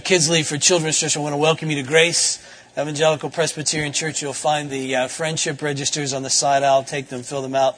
[0.00, 2.42] Kids League for Children's Church, I want to welcome you to Grace
[2.78, 4.22] Evangelical Presbyterian Church.
[4.22, 6.82] You'll find the uh, friendship registers on the side aisle.
[6.82, 7.76] Take them, fill them out,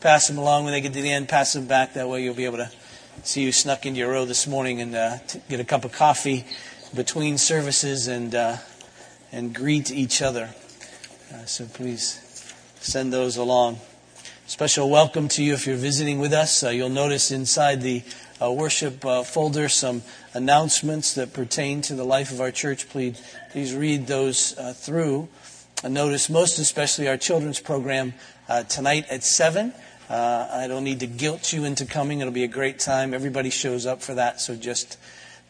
[0.00, 1.94] pass them along when they get to the end, pass them back.
[1.94, 2.72] That way you'll be able to
[3.22, 6.44] see you snuck into your row this morning and uh, get a cup of coffee
[6.96, 8.56] between services and, uh,
[9.30, 10.50] and greet each other.
[11.32, 13.78] Uh, so please send those along.
[14.48, 16.64] Special welcome to you if you're visiting with us.
[16.64, 18.02] Uh, you'll notice inside the
[18.42, 20.02] uh, worship folder some
[20.36, 22.88] announcements that pertain to the life of our church.
[22.90, 25.28] Please, please read those uh, through.
[25.82, 28.12] And notice most especially our children's program
[28.48, 29.72] uh, tonight at 7.
[30.08, 32.20] Uh, I don't need to guilt you into coming.
[32.20, 33.14] It'll be a great time.
[33.14, 34.98] Everybody shows up for that, so just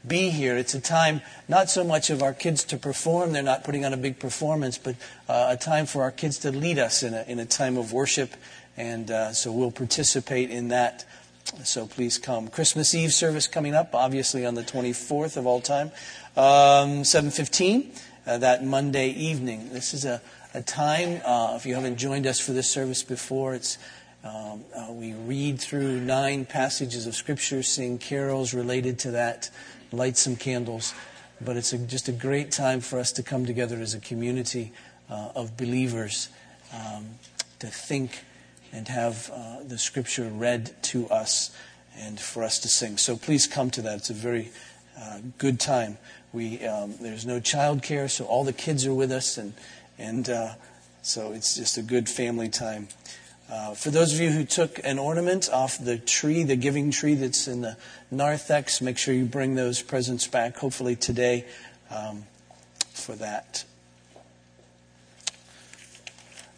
[0.07, 0.57] be here.
[0.57, 3.93] It's a time not so much of our kids to perform, they're not putting on
[3.93, 4.95] a big performance, but
[5.29, 7.93] uh, a time for our kids to lead us in a, in a time of
[7.93, 8.35] worship.
[8.77, 11.05] And uh, so we'll participate in that
[11.65, 12.49] so please come.
[12.49, 15.93] Christmas Eve service coming up, obviously on the 24th of all time,
[16.37, 17.91] um, 7:15
[18.27, 19.71] uh, that Monday evening.
[19.73, 20.21] This is a,
[20.55, 21.21] a time.
[21.25, 23.79] Uh, if you haven't joined us for this service before, it's
[24.25, 29.51] um, uh, we read through nine passages of Scripture, sing carols related to that,
[29.93, 30.95] light some candles.
[31.41, 34.73] But it's a, just a great time for us to come together as a community
[35.09, 36.29] uh, of believers
[36.75, 37.07] um,
[37.61, 38.25] to think
[38.77, 41.51] and have uh, the scripture read to us
[41.99, 42.99] and for us to sing.
[42.99, 43.97] So please come to that.
[43.97, 44.51] It's a very
[45.01, 45.97] uh, good time.
[46.35, 49.55] We, um, there's no child care, so all the kids are with us, and,
[49.97, 50.55] and uh,
[51.01, 52.89] so it's just a good family time.
[53.51, 57.15] Uh, for those of you who took an ornament off the tree, the giving tree
[57.15, 57.79] that's in the
[58.11, 61.47] narthex, make sure you bring those presents back, hopefully today,
[61.91, 62.25] um,
[62.93, 63.65] for that.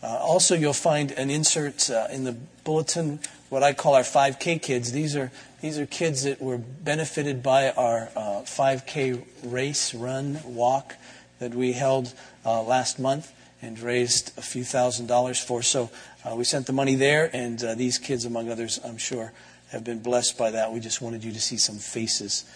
[0.09, 2.33] Uh, also, you'll find an insert uh, in the
[2.65, 3.21] bulletin,
[3.51, 4.91] what I call our 5K kids.
[4.91, 10.95] These are, these are kids that were benefited by our uh, 5K race, run, walk
[11.41, 12.15] that we held
[12.47, 15.63] uh, last month and raised a few thousand dollars for.
[15.63, 15.91] So
[16.25, 19.35] uh, we sent the money there, and uh, these kids, among others, I'm sure,
[19.73, 20.73] have been blessed by that.
[20.73, 22.47] We just wanted you to see some faces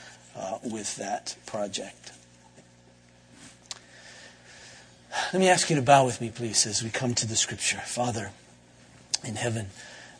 [0.65, 2.12] with that project.
[5.12, 7.83] Let me ask you to bow with me, please, as we come to the scripture.
[7.84, 8.31] Father
[9.23, 9.67] in heaven,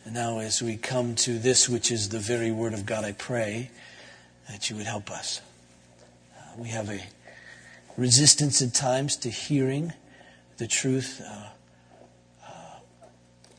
[0.05, 3.13] and now as we come to this, which is the very word of God, I
[3.13, 3.71] pray
[4.47, 5.41] that you would help us.
[6.37, 6.99] Uh, we have a
[7.97, 9.93] resistance at times to hearing
[10.57, 11.23] the truth.
[11.27, 11.47] Uh,
[12.47, 12.79] uh,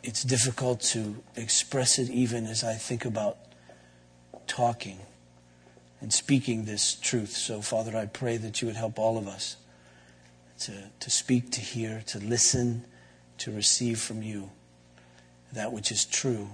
[0.04, 3.38] it's difficult to express it even as I think about
[4.46, 5.00] talking
[6.00, 7.30] and speaking this truth.
[7.30, 9.56] So, Father, I pray that you would help all of us
[10.64, 12.84] to, to speak, to hear, to listen,
[13.38, 14.50] to receive from you
[15.52, 16.48] that which is true.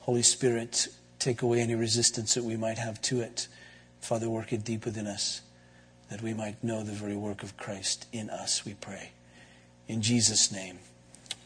[0.00, 3.48] Holy Spirit, take away any resistance that we might have to it.
[4.00, 5.42] Father, work it deep within us
[6.10, 9.10] that we might know the very work of Christ in us, we pray.
[9.88, 10.78] In Jesus' name.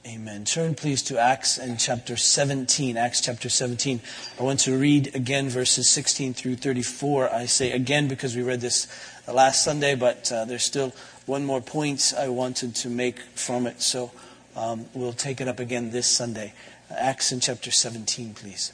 [0.06, 0.44] Amen.
[0.46, 2.96] Turn please to Acts and chapter 17.
[2.96, 4.00] Acts chapter 17.
[4.38, 7.32] I want to read again verses 16 through 34.
[7.32, 8.86] I say again because we read this
[9.28, 10.94] last Sunday, but uh, there's still
[11.30, 13.80] one more point I wanted to make from it.
[13.80, 14.10] So
[14.56, 16.52] um, we'll take it up again this Sunday.
[16.90, 18.72] Acts in chapter 17, please.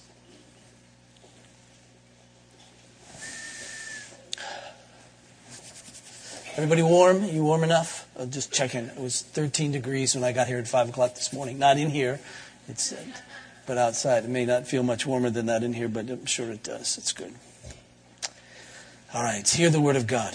[6.56, 7.25] Everybody warm?
[7.25, 8.09] You warm enough?
[8.19, 8.87] I'll just checking.
[8.87, 11.59] It was 13 degrees when I got here at 5 o'clock this morning.
[11.59, 12.19] Not in here,
[12.69, 12.95] it's,
[13.66, 14.25] but outside.
[14.25, 16.97] It may not feel much warmer than that in here, but I'm sure it does.
[16.97, 17.34] It's good.
[19.12, 20.34] All right, hear the word of God.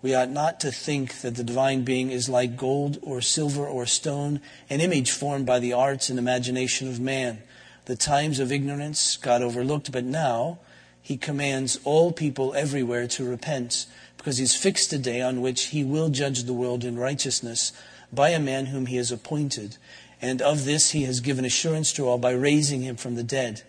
[0.00, 3.84] we ought not to think that the divine being is like gold or silver or
[3.86, 4.40] stone,
[4.70, 7.42] an image formed by the arts and imagination of man.
[7.86, 10.58] The times of ignorance God overlooked, but now
[11.02, 13.86] he commands all people everywhere to repent,
[14.16, 17.72] because he's fixed a day on which he will judge the world in righteousness
[18.12, 19.78] by a man whom he has appointed.
[20.20, 23.62] And of this he has given assurance to all by raising him from the dead.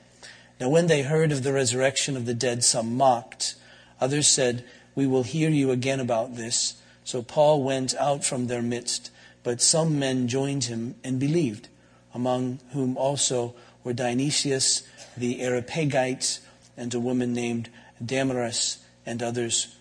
[0.59, 3.55] Now, when they heard of the resurrection of the dead, some mocked.
[4.01, 4.65] Others said,
[4.99, 6.73] we will hear you again about this.
[7.05, 9.11] So Paul went out from their midst,
[9.43, 11.69] but some men joined him and believed,
[12.13, 14.83] among whom also were Dionysius
[15.15, 16.41] the Areopagite
[16.75, 17.69] and a woman named
[18.05, 19.73] Damaris and others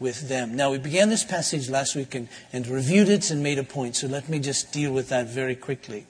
[0.00, 0.56] with them.
[0.56, 3.96] Now, we began this passage last week and, and reviewed it and made a point,
[3.96, 6.06] so let me just deal with that very quickly.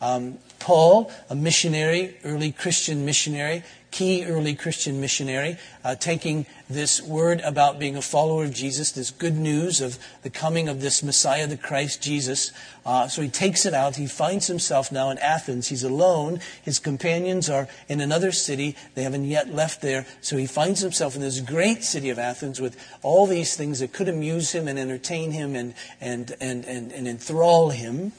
[0.00, 7.40] Um, Paul, a missionary, early Christian missionary, key early Christian missionary, uh, taking this word
[7.42, 11.46] about being a follower of Jesus, this good news of the coming of this Messiah,
[11.46, 12.50] the Christ Jesus.
[12.84, 13.94] Uh, so he takes it out.
[13.94, 15.68] He finds himself now in Athens.
[15.68, 16.40] He's alone.
[16.60, 18.74] His companions are in another city.
[18.96, 20.06] They haven't yet left there.
[20.20, 23.92] So he finds himself in this great city of Athens with all these things that
[23.92, 28.10] could amuse him and entertain him and, and, and, and, and enthrall him.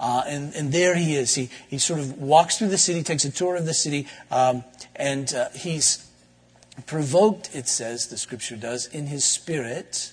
[0.00, 1.34] Uh, and, and there he is.
[1.34, 4.64] He, he sort of walks through the city, takes a tour of the city, um,
[4.96, 6.08] and uh, he's
[6.86, 10.12] provoked, it says, the scripture does, in his spirit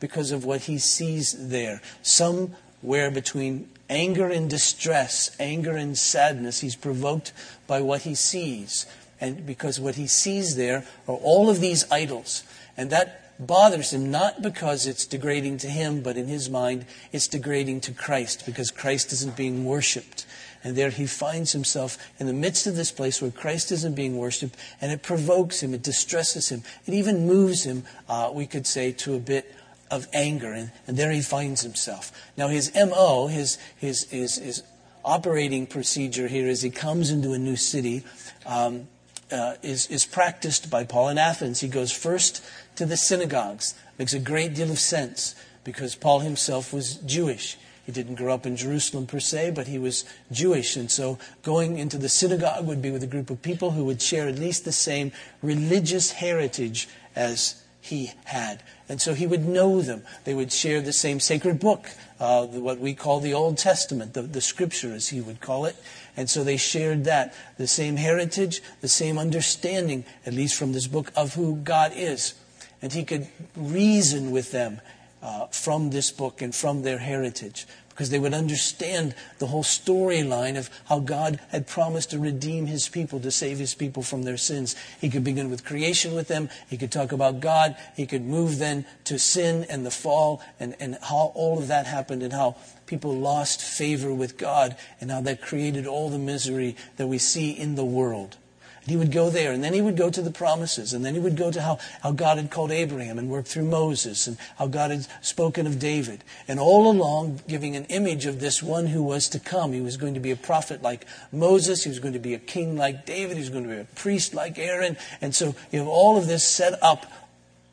[0.00, 1.80] because of what he sees there.
[2.02, 7.32] Somewhere between anger and distress, anger and sadness, he's provoked
[7.66, 8.86] by what he sees.
[9.20, 12.42] And because what he sees there are all of these idols.
[12.76, 17.26] And that bothers him not because it's degrading to him, but in his mind, it's
[17.26, 20.26] degrading to Christ because Christ isn't being worshipped.
[20.62, 24.18] And there he finds himself in the midst of this place where Christ isn't being
[24.18, 28.66] worshipped, and it provokes him, it distresses him, it even moves him, uh, we could
[28.66, 29.54] say, to a bit
[29.90, 30.52] of anger.
[30.52, 32.12] And, and there he finds himself.
[32.36, 34.62] Now, his MO, his, his, his, his
[35.02, 38.04] operating procedure here as he comes into a new city,
[38.44, 38.86] um,
[39.32, 41.60] uh, is, is practiced by Paul in Athens.
[41.60, 42.44] He goes first
[42.80, 43.74] to the synagogues.
[43.98, 45.34] Makes a great deal of sense
[45.64, 47.58] because Paul himself was Jewish.
[47.84, 50.76] He didn't grow up in Jerusalem per se, but he was Jewish.
[50.76, 54.00] And so going into the synagogue would be with a group of people who would
[54.00, 55.12] share at least the same
[55.42, 58.62] religious heritage as he had.
[58.88, 60.02] And so he would know them.
[60.24, 64.22] They would share the same sacred book, uh, what we call the Old Testament, the,
[64.22, 65.76] the scripture as he would call it.
[66.16, 70.86] And so they shared that, the same heritage, the same understanding, at least from this
[70.86, 72.39] book, of who God is
[72.82, 74.80] and he could reason with them
[75.22, 77.66] uh, from this book and from their heritage
[78.00, 82.88] because they would understand the whole storyline of how God had promised to redeem his
[82.88, 84.74] people, to save his people from their sins.
[85.02, 86.48] He could begin with creation with them.
[86.70, 87.76] He could talk about God.
[87.94, 91.84] He could move then to sin and the fall and, and how all of that
[91.84, 92.56] happened and how
[92.86, 97.50] people lost favor with God and how that created all the misery that we see
[97.50, 98.38] in the world.
[98.86, 101.20] He would go there, and then he would go to the promises, and then he
[101.20, 104.68] would go to how, how God had called Abraham and worked through Moses, and how
[104.68, 106.24] God had spoken of David.
[106.48, 109.72] And all along, giving an image of this one who was to come.
[109.72, 112.38] He was going to be a prophet like Moses, he was going to be a
[112.38, 114.96] king like David, he was going to be a priest like Aaron.
[115.20, 117.06] And so you have all of this set up,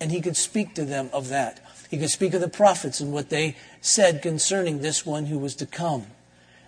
[0.01, 1.61] and he could speak to them of that.
[1.89, 5.55] He could speak of the prophets and what they said concerning this one who was
[5.55, 6.07] to come.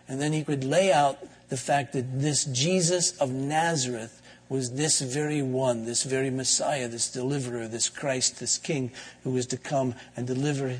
[0.08, 1.19] And then he could lay out
[1.50, 4.18] the fact that this Jesus of Nazareth
[4.50, 8.91] was this very one, this very Messiah, this deliverer, this Christ, this King
[9.24, 10.75] who was to come and deliver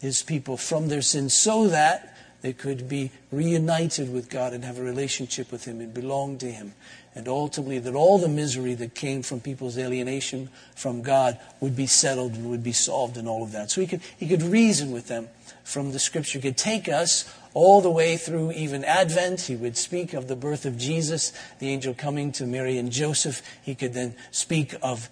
[0.00, 4.78] his people from their sins so that they could be reunited with God and have
[4.78, 6.74] a relationship with Him and belong to Him.
[7.14, 11.86] And ultimately, that all the misery that came from people's alienation from God would be
[11.86, 13.70] settled and would be solved and all of that.
[13.70, 15.28] So he could, he could reason with them
[15.64, 16.38] from the Scripture.
[16.38, 19.42] He could take us all the way through even Advent.
[19.42, 23.42] He would speak of the birth of Jesus, the angel coming to Mary and Joseph.
[23.62, 25.10] He could then speak of,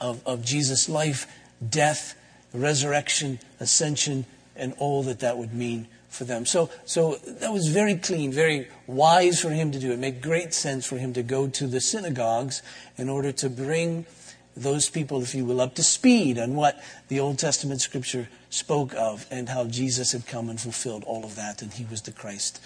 [0.00, 1.26] of, of Jesus' life,
[1.66, 2.14] death,
[2.54, 4.24] resurrection, ascension,
[4.56, 6.44] and all that that would mean for them.
[6.44, 9.92] So, so that was very clean, very wise for him to do.
[9.92, 12.62] It made great sense for him to go to the synagogues
[12.96, 14.06] in order to bring
[14.54, 16.78] those people, if you will, up to speed on what
[17.08, 21.36] the Old Testament scripture spoke of and how Jesus had come and fulfilled all of
[21.36, 22.60] that, and he was the Christ,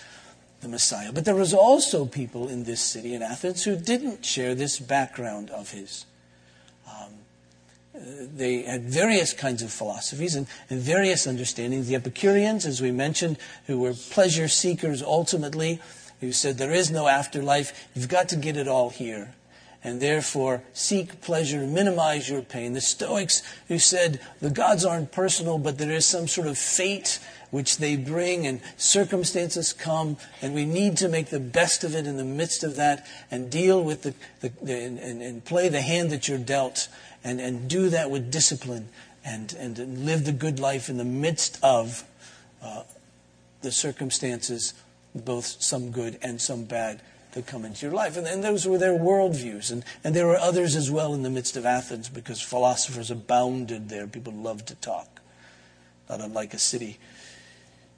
[0.61, 1.13] the Messiah.
[1.13, 5.51] But there was also people in this city, in Athens, who didn't share this background
[5.51, 6.05] of his
[7.97, 11.89] they had various kinds of philosophies and, and, various understandings.
[11.89, 15.81] The Epicureans, as we mentioned, who were pleasure seekers ultimately,
[16.21, 19.35] who said there is no afterlife, you've got to get it all here.
[19.85, 22.73] And therefore, seek pleasure, minimize your pain.
[22.73, 27.21] The Stoics, who said the gods aren't personal, but there is some sort of fate
[27.51, 32.07] which they bring, and circumstances come, and we need to make the best of it
[32.07, 35.81] in the midst of that, and deal with the, the, the and, and play the
[35.81, 36.89] hand that you're dealt
[37.27, 38.89] and, and do that with discipline
[39.25, 42.05] and, and live the good life in the midst of
[42.63, 42.85] uh,
[43.63, 44.75] the circumstances,
[45.13, 47.03] both some good and some bad,
[47.33, 48.17] that come into your life.
[48.17, 49.73] And, and those were their worldviews.
[49.73, 53.89] And, and there were others as well in the midst of Athens because philosophers abounded
[53.89, 54.07] there.
[54.07, 55.21] People loved to talk,
[56.09, 56.99] not unlike a city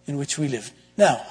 [0.06, 0.72] in which we live.
[0.96, 1.26] Now,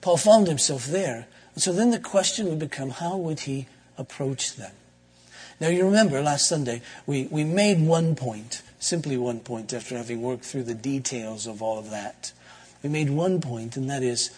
[0.00, 1.26] Paul found himself there.
[1.54, 3.66] And so then the question would become how would he
[4.00, 4.72] approach them.
[5.60, 10.22] Now, you remember last Sunday, we, we made one point, simply one point, after having
[10.22, 12.32] worked through the details of all of that.
[12.82, 14.30] We made one point, and that is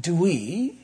[0.00, 0.78] do we,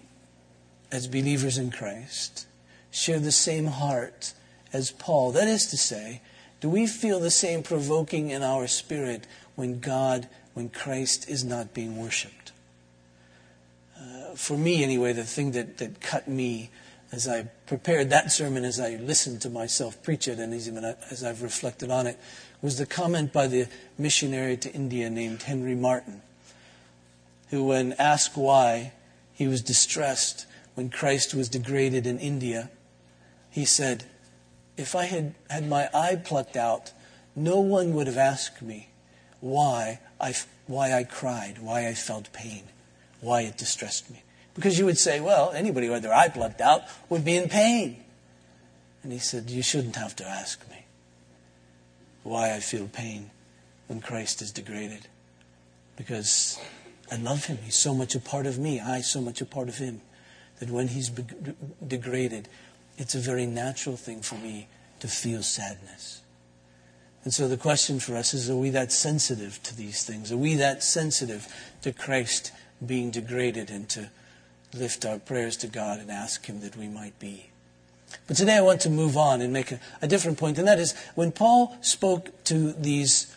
[0.93, 2.47] as believers in Christ,
[2.91, 4.35] share the same heart
[4.71, 5.33] as Paul?
[5.33, 6.21] That is to say,
[6.61, 11.73] do we feel the same provoking in our spirit when God, when Christ is not
[11.73, 12.53] being worshiped?
[13.99, 16.69] Uh, for me, anyway, the thing that, that cut me
[17.11, 21.43] as I prepared that sermon, as I listened to myself preach it, and as I've
[21.43, 22.19] reflected on it,
[22.61, 26.23] was the comment by the missionary to India named Henry Martyn,
[27.51, 28.93] who, when asked why
[29.33, 32.71] he was distressed when Christ was degraded in India,
[33.51, 34.05] he said,
[34.77, 36.93] If I had had my eye plucked out,
[37.35, 38.91] no one would have asked me
[39.41, 40.35] why I,
[40.67, 42.65] why I cried, why I felt pain,
[43.21, 44.23] why it distressed me.
[44.59, 47.49] Because you would say, well, anybody who had their eye plucked out would be in
[47.49, 48.03] pain.
[49.05, 50.85] And he said, You shouldn't have to ask me
[52.25, 53.31] why I feel pain
[53.87, 55.07] when Christ is degraded.
[55.95, 56.59] Because
[57.09, 57.59] I love him.
[57.63, 58.81] He's so much a part of me.
[58.81, 60.01] I so much a part of him.
[60.59, 61.09] That when he's
[61.87, 62.49] degraded,
[62.97, 64.67] it's a very natural thing for me
[64.99, 66.23] to feel sadness.
[67.23, 70.33] And so the question for us is are we that sensitive to these things?
[70.33, 71.47] Are we that sensitive
[71.83, 72.51] to Christ
[72.85, 74.11] being degraded and to
[74.75, 77.51] lift our prayers to God and ask Him that we might be.
[78.27, 80.79] But today I want to move on and make a, a different point, and that
[80.79, 83.35] is when Paul spoke to these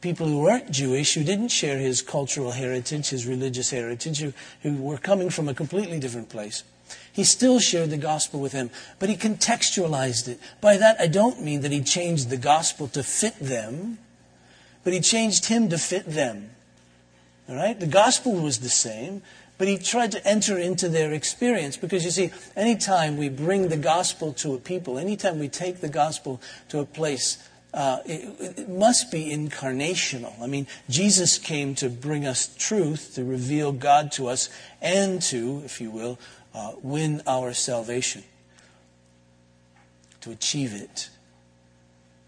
[0.00, 4.76] people who weren't Jewish, who didn't share his cultural heritage, his religious heritage, who, who
[4.76, 6.62] were coming from a completely different place.
[7.10, 10.38] He still shared the gospel with them, but he contextualized it.
[10.60, 13.98] By that, I don't mean that he changed the gospel to fit them,
[14.82, 16.50] but he changed him to fit them.
[17.48, 17.78] All right?
[17.78, 19.22] The gospel was the same,
[19.56, 23.76] but he tried to enter into their experience because you see, anytime we bring the
[23.76, 27.38] gospel to a people, anytime we take the gospel to a place,
[27.72, 30.32] uh, it, it, must be incarnational.
[30.40, 34.48] I mean, Jesus came to bring us truth, to reveal God to us,
[34.80, 36.18] and to, if you will,
[36.54, 38.22] uh, win our salvation,
[40.20, 41.10] to achieve it.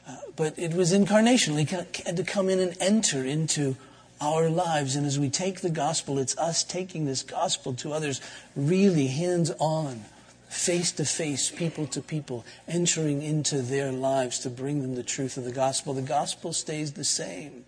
[0.08, 1.58] Uh, but it was incarnational.
[1.58, 3.76] He had to come in and enter into
[4.20, 4.96] our lives.
[4.96, 8.20] And as we take the gospel, it's us taking this gospel to others
[8.54, 10.04] really hands on,
[10.48, 15.36] face to face, people to people, entering into their lives to bring them the truth
[15.36, 15.94] of the gospel.
[15.94, 17.64] The gospel stays the same,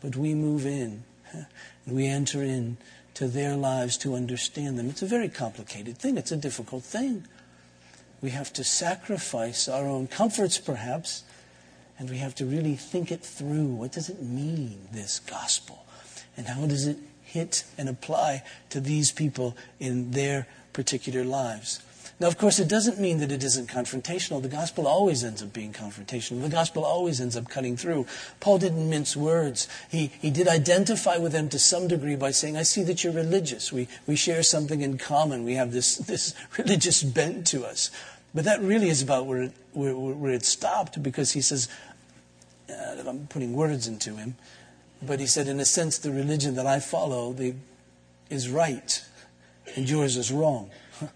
[0.00, 1.04] but we move in.
[1.84, 2.76] And we enter in
[3.14, 4.88] to their lives to understand them.
[4.88, 6.16] It's a very complicated thing.
[6.16, 7.26] It's a difficult thing.
[8.20, 11.24] We have to sacrifice our own comforts, perhaps,
[11.98, 13.66] and we have to really think it through.
[13.66, 15.84] What does it mean, this gospel?
[16.36, 21.80] And how does it hit and apply to these people in their particular lives?
[22.22, 24.40] Now, of course, it doesn't mean that it isn't confrontational.
[24.40, 26.40] The gospel always ends up being confrontational.
[26.40, 28.06] The gospel always ends up cutting through.
[28.38, 29.66] Paul didn't mince words.
[29.90, 33.12] He, he did identify with them to some degree by saying, I see that you're
[33.12, 33.72] religious.
[33.72, 35.44] We, we share something in common.
[35.44, 37.90] We have this, this religious bent to us.
[38.34, 41.68] But that really is about where it, where, where it stopped because he says,
[42.70, 44.36] uh, I'm putting words into him,
[45.02, 47.36] but he said, in a sense, the religion that I follow
[48.30, 49.04] is right,
[49.76, 50.70] and yours is wrong.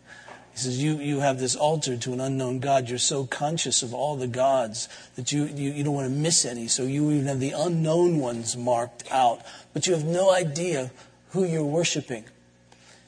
[0.52, 2.88] He says, you, you have this altar to an unknown God.
[2.88, 6.46] You're so conscious of all the gods that you, you, you don't want to miss
[6.46, 6.66] any.
[6.66, 9.42] So you even have the unknown ones marked out.
[9.75, 10.92] But you have no idea
[11.32, 12.25] who you're worshiping.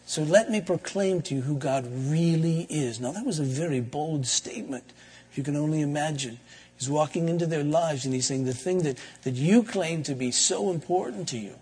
[0.08, 2.98] So let me proclaim to you who God really is.
[2.98, 4.84] Now, that was a very bold statement,
[5.30, 6.38] if you can only imagine.
[6.78, 10.14] He's walking into their lives and he's saying, The thing that, that you claim to
[10.14, 11.56] be so important to you,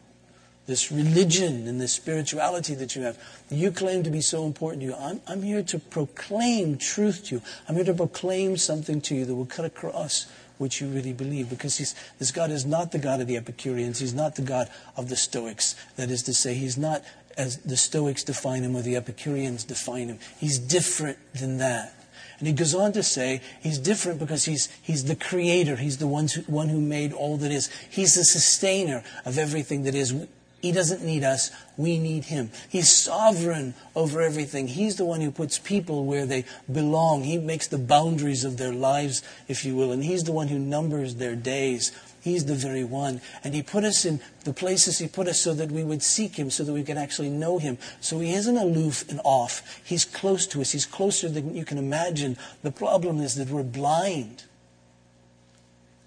[0.66, 3.18] this religion and this spirituality that you have,
[3.50, 4.94] you claim to be so important to you.
[4.94, 7.42] I'm, I'm here to proclaim truth to you.
[7.68, 11.50] I'm here to proclaim something to you that will cut across what you really believe.
[11.50, 11.78] Because
[12.20, 13.98] this God is not the God of the Epicureans.
[13.98, 15.74] He's not the God of the Stoics.
[15.96, 17.02] That is to say, He's not
[17.36, 20.18] as the Stoics define Him or the Epicureans define Him.
[20.38, 21.92] He's different than that.
[22.38, 25.76] And he goes on to say he's different because he's, he's the creator.
[25.76, 27.70] He's the one who, one who made all that is.
[27.88, 30.14] He's the sustainer of everything that is.
[30.60, 31.50] He doesn't need us.
[31.78, 32.50] We need him.
[32.68, 34.68] He's sovereign over everything.
[34.68, 37.24] He's the one who puts people where they belong.
[37.24, 39.92] He makes the boundaries of their lives, if you will.
[39.92, 41.92] And he's the one who numbers their days.
[42.26, 43.20] He's the very one.
[43.44, 46.34] And He put us in the places He put us so that we would seek
[46.34, 47.78] Him, so that we could actually know Him.
[48.00, 49.80] So He isn't aloof and off.
[49.84, 50.72] He's close to us.
[50.72, 52.36] He's closer than you can imagine.
[52.64, 54.42] The problem is that we're blind.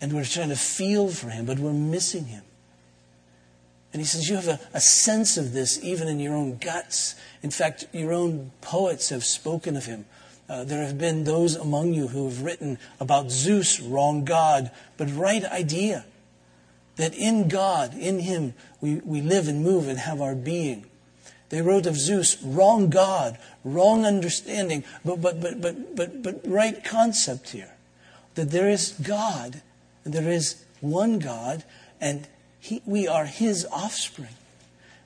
[0.02, 2.44] And we're trying to feel for Him, but we're missing Him.
[3.94, 7.16] And he says, You have a, a, sense of this even in your own guts.
[7.42, 10.06] In fact, your own poets have spoken of him.
[10.50, 15.14] Uh, there have been those among you who have written about Zeus, wrong God, but
[15.14, 16.06] right idea.
[16.96, 20.86] That in God, in Him, we, we live and move and have our being.
[21.50, 26.84] They wrote of Zeus, wrong God, wrong understanding, but, but, but, but, but, but right
[26.84, 27.72] concept here.
[28.36, 29.62] That there is God,
[30.04, 31.64] there is one God,
[32.02, 32.28] and
[32.60, 34.36] he, we are His offspring.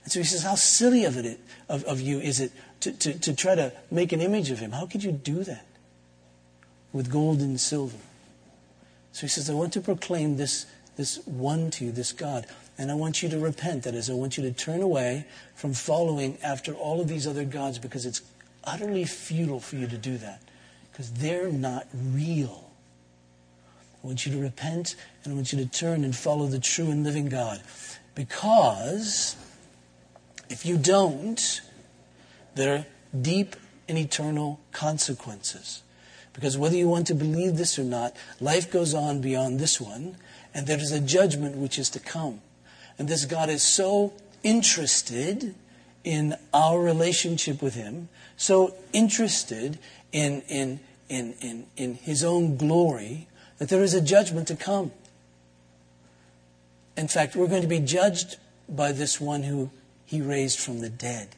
[0.03, 2.51] And so he says, How silly of it of, of you is it
[2.83, 4.71] to, to, to try to make an image of him.
[4.71, 5.65] How could you do that
[6.91, 7.97] with gold and silver?
[9.13, 10.65] So he says, I want to proclaim this,
[10.97, 12.45] this one to you, this God.
[12.77, 13.83] And I want you to repent.
[13.83, 15.25] That is, I want you to turn away
[15.55, 18.21] from following after all of these other gods because it's
[18.65, 20.41] utterly futile for you to do that
[20.91, 22.69] because they're not real.
[24.03, 26.91] I want you to repent and I want you to turn and follow the true
[26.91, 27.61] and living God.
[28.15, 29.37] Because
[30.49, 31.61] if you don't,
[32.55, 32.85] there are
[33.19, 33.55] deep
[33.87, 35.81] and eternal consequences.
[36.33, 40.17] Because whether you want to believe this or not, life goes on beyond this one,
[40.53, 42.41] and there is a judgment which is to come.
[42.97, 45.55] And this God is so interested
[46.03, 49.77] in our relationship with Him, so interested
[50.11, 53.27] in, in, in, in, in His own glory,
[53.59, 54.91] that there is a judgment to come.
[56.97, 58.37] In fact, we're going to be judged
[58.67, 59.69] by this one who
[60.05, 61.29] He raised from the dead.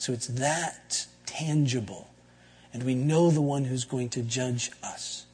[0.00, 2.08] So it's that tangible.
[2.72, 5.26] And we know the one who's going to judge us.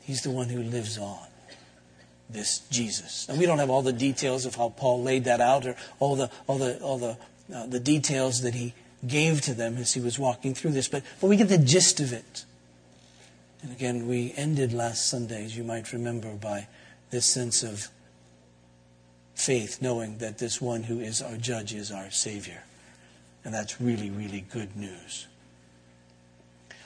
[0.00, 1.26] He's the one who lives on.
[2.30, 3.28] This Jesus.
[3.28, 6.14] And we don't have all the details of how Paul laid that out or all
[6.14, 7.16] the, all the, all the,
[7.52, 11.02] uh, the details that he gave to them as he was walking through this, but,
[11.20, 12.44] but we get the gist of it.
[13.62, 16.68] And again, we ended last Sunday, as you might remember, by
[17.10, 17.88] this sense of
[19.34, 22.62] faith, knowing that this one who is our judge is our Savior.
[23.48, 25.26] And that's really, really good news.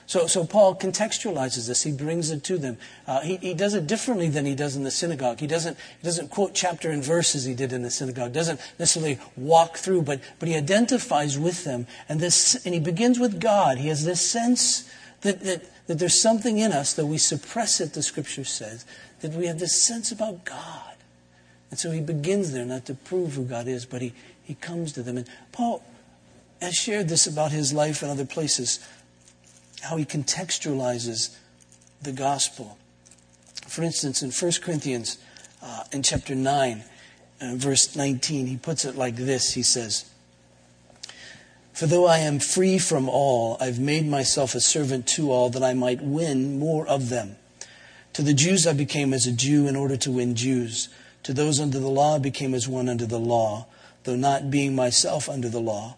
[0.05, 1.83] So, so Paul contextualizes this.
[1.83, 2.77] He brings it to them.
[3.05, 5.41] Uh, he, he does it differently than he does in the synagogue.
[5.41, 8.31] He doesn't, he doesn't quote chapter and verse as he did in the synagogue.
[8.31, 11.85] Doesn't necessarily walk through, but, but he identifies with them.
[12.07, 13.77] And, this, and he begins with God.
[13.77, 17.91] He has this sense that, that, that there's something in us that we suppress it,
[17.91, 18.85] the scripture says,
[19.19, 20.95] that we have this sense about God.
[21.71, 24.13] And so he begins there, not to prove who God is, but he,
[24.45, 25.17] he comes to them.
[25.17, 25.83] And Paul,
[26.63, 28.79] has shared this about his life in other places,
[29.81, 31.35] how he contextualizes
[32.01, 32.77] the gospel.
[33.67, 35.17] For instance, in 1 Corinthians
[35.61, 36.83] uh, in chapter 9,
[37.41, 40.09] uh, verse 19, he puts it like this He says,
[41.73, 45.63] For though I am free from all, I've made myself a servant to all that
[45.63, 47.35] I might win more of them.
[48.13, 50.87] To the Jews I became as a Jew in order to win Jews.
[51.23, 53.65] To those under the law I became as one under the law,
[54.05, 55.97] though not being myself under the law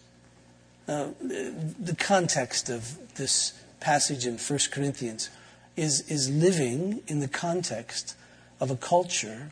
[0.91, 5.29] The context of this passage in 1 Corinthians
[5.77, 8.15] is, is living in the context
[8.59, 9.51] of a culture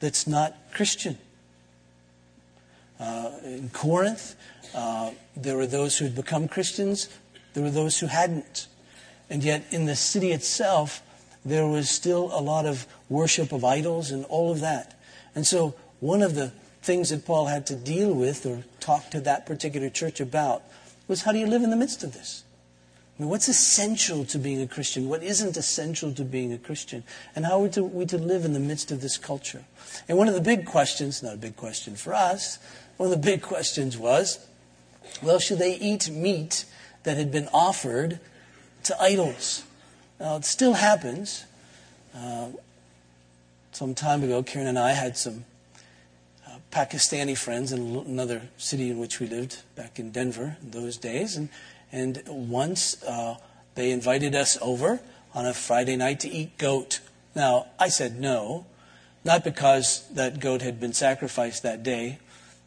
[0.00, 1.18] that's not Christian.
[3.00, 4.36] Uh, in Corinth,
[4.74, 7.08] uh, there were those who had become Christians,
[7.54, 8.66] there were those who hadn't.
[9.30, 11.02] And yet, in the city itself,
[11.44, 14.98] there was still a lot of worship of idols and all of that.
[15.34, 19.20] And so, one of the things that Paul had to deal with or talk to
[19.20, 20.62] that particular church about
[21.08, 22.44] was how do you live in the midst of this?
[23.18, 25.08] I mean, what's essential to being a Christian?
[25.08, 27.04] What isn't essential to being a Christian?
[27.36, 29.64] And how are we to, live in the midst of this culture?
[30.08, 32.58] And one of the big questions, not a big question for us,
[32.96, 34.44] one of the big questions was
[35.22, 36.64] well, should they eat meat
[37.04, 38.18] that had been offered
[38.84, 39.62] to idols?
[40.18, 41.44] Now, it still happens.
[42.14, 42.48] Uh,
[43.72, 45.44] some time ago, Karen and I had some
[46.74, 51.36] Pakistani friends in another city in which we lived back in Denver in those days.
[51.36, 51.48] And
[51.92, 53.36] and once uh,
[53.76, 55.00] they invited us over
[55.32, 56.98] on a Friday night to eat goat.
[57.36, 58.66] Now, I said no,
[59.24, 62.18] not because that goat had been sacrificed that day,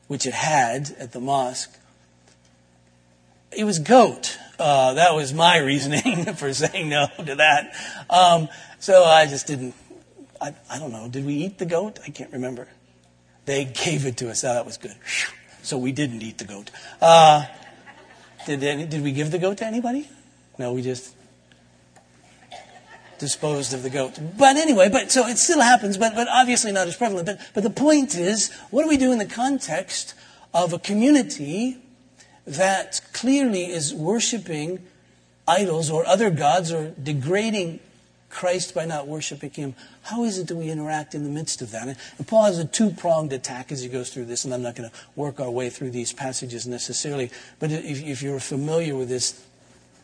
[0.07, 1.77] which it had at the mosque.
[3.51, 4.37] It was goat.
[4.57, 7.73] Uh, that was my reasoning for saying no to that.
[8.09, 8.47] Um,
[8.79, 9.75] so I just didn't.
[10.39, 11.09] I, I, don't know.
[11.09, 11.99] Did we eat the goat?
[12.05, 12.69] I can't remember.
[13.47, 14.43] They gave it to us.
[14.43, 14.95] Oh, that was good.
[15.63, 16.69] So we didn't eat the goat.
[17.01, 17.45] Uh,
[18.45, 20.07] did, any, did we give the goat to anybody?
[20.59, 21.15] No, we just
[23.19, 24.19] disposed of the goat.
[24.37, 27.25] But anyway, but so it still happens, but, but obviously not as prevalent.
[27.25, 30.13] But, but the point is, what do we do in the context
[30.53, 31.77] of a community
[32.45, 34.85] that clearly is worshiping
[35.47, 37.79] idols or other gods or degrading
[38.29, 39.75] Christ by not worshiping Him.
[40.03, 41.87] How is it that we interact in the midst of that?
[41.87, 44.75] And Paul has a two pronged attack as he goes through this, and I'm not
[44.75, 47.31] going to work our way through these passages necessarily.
[47.59, 49.43] But if, if you're familiar with this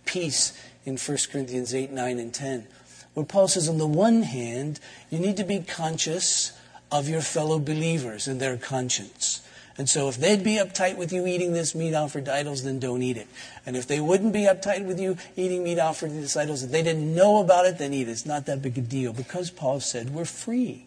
[0.05, 2.67] piece in 1 Corinthians 8, 9, and 10,
[3.13, 6.53] where Paul says, on the one hand, you need to be conscious
[6.91, 9.42] of your fellow believers and their conscience.
[9.77, 12.79] And so if they'd be uptight with you eating this meat offered to idols, then
[12.79, 13.27] don't eat it.
[13.65, 16.83] And if they wouldn't be uptight with you eating meat offered to idols, if they
[16.83, 18.11] didn't know about it, then eat it.
[18.11, 20.85] It's not that big a deal because Paul said we're free.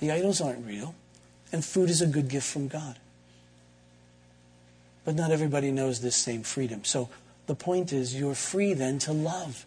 [0.00, 0.94] The idols aren't real,
[1.50, 2.98] and food is a good gift from God.
[5.04, 6.84] But not everybody knows this same freedom.
[6.84, 7.08] So
[7.46, 9.64] the point is, you're free then to love.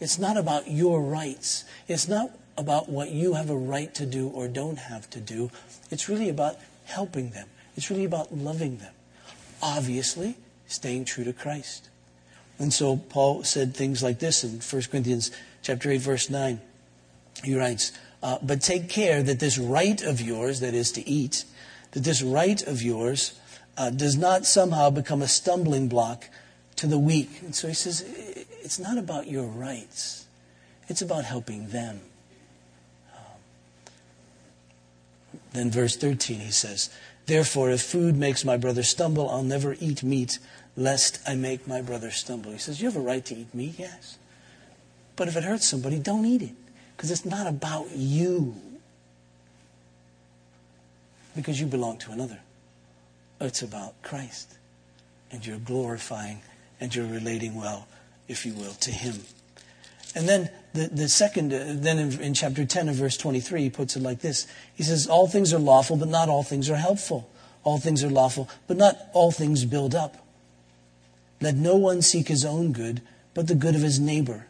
[0.00, 1.64] It's not about your rights.
[1.86, 5.50] It's not about what you have a right to do or don't have to do.
[5.90, 7.48] It's really about helping them.
[7.76, 8.92] It's really about loving them.
[9.62, 11.88] Obviously, staying true to Christ.
[12.58, 15.30] And so Paul said things like this in 1 Corinthians
[15.62, 16.60] chapter 8, verse 9.
[17.42, 17.92] He writes,
[18.22, 21.44] uh, But take care that this right of yours, that is to eat,
[21.92, 23.38] that this right of yours
[23.76, 26.28] uh, does not somehow become a stumbling block
[26.76, 27.40] to the weak.
[27.42, 28.04] And so he says,
[28.62, 30.26] it's not about your rights.
[30.88, 32.00] It's about helping them.
[35.52, 36.90] Then, verse 13, he says,
[37.26, 40.38] Therefore, if food makes my brother stumble, I'll never eat meat,
[40.76, 42.52] lest I make my brother stumble.
[42.52, 44.18] He says, You have a right to eat meat, yes.
[45.14, 46.54] But if it hurts somebody, don't eat it.
[46.96, 48.54] Because it's not about you.
[51.36, 52.40] Because you belong to another.
[53.40, 54.56] It's about Christ.
[55.30, 56.40] And you're glorifying
[56.80, 57.86] and you're relating well,
[58.28, 59.20] if you will, to Him.
[60.14, 63.70] And then the, the second, uh, then in, in chapter 10 of verse 23, he
[63.70, 64.46] puts it like this.
[64.74, 67.28] He says, All things are lawful, but not all things are helpful.
[67.64, 70.16] All things are lawful, but not all things build up.
[71.40, 73.02] Let no one seek his own good,
[73.34, 74.46] but the good of his neighbor.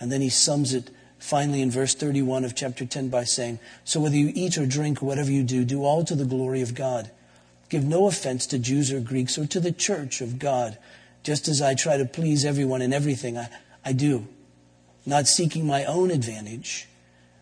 [0.00, 4.00] And then he sums it finally in verse 31 of chapter 10 by saying, So
[4.00, 7.10] whether you eat or drink whatever you do, do all to the glory of God.
[7.68, 10.78] Give no offense to Jews or Greeks or to the church of God,
[11.22, 13.48] just as I try to please everyone in everything I,
[13.84, 14.26] I do
[15.06, 16.88] not seeking my own advantage,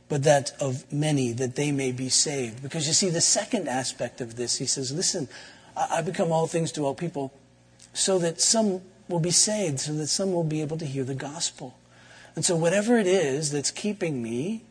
[0.08, 2.62] but that of many, that they may be saved.
[2.62, 5.28] Because you see, the second aspect of this, he says, listen,
[5.76, 7.32] I become all things to all people
[7.94, 11.14] so that some will be saved, so that some will be able to hear the
[11.14, 11.76] gospel.
[12.36, 14.62] And so, whatever it is that's keeping me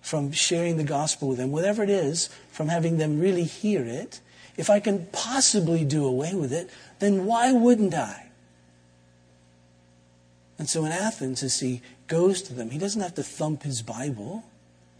[0.00, 4.20] from sharing the gospel with them, whatever it is from having them really hear it,
[4.56, 8.26] if I can possibly do away with it, then why wouldn't I?
[10.58, 13.82] And so in Athens, as he goes to them, he doesn't have to thump his
[13.82, 14.44] Bible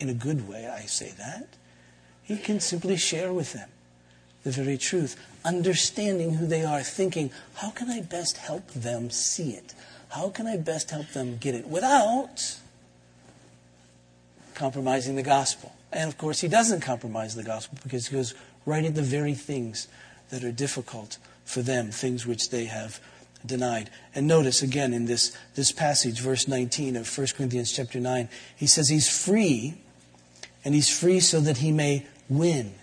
[0.01, 1.49] in a good way, I say that.
[2.23, 3.69] He can simply share with them
[4.43, 9.53] the very truth, understanding who they are, thinking, how can I best help them see
[9.53, 9.75] it?
[10.11, 12.57] How can I best help them get it without
[14.55, 15.75] compromising the gospel?
[15.93, 18.35] And of course, he doesn't compromise the gospel because he goes
[18.67, 19.89] right at the very things
[20.31, 23.01] that are difficult for them, things which they have
[23.47, 23.91] denied.
[24.15, 28.67] And notice again in this, this passage, verse 19 of 1 Corinthians chapter 9, he
[28.67, 29.75] says he's free,
[30.65, 32.75] and he's free so that he may win.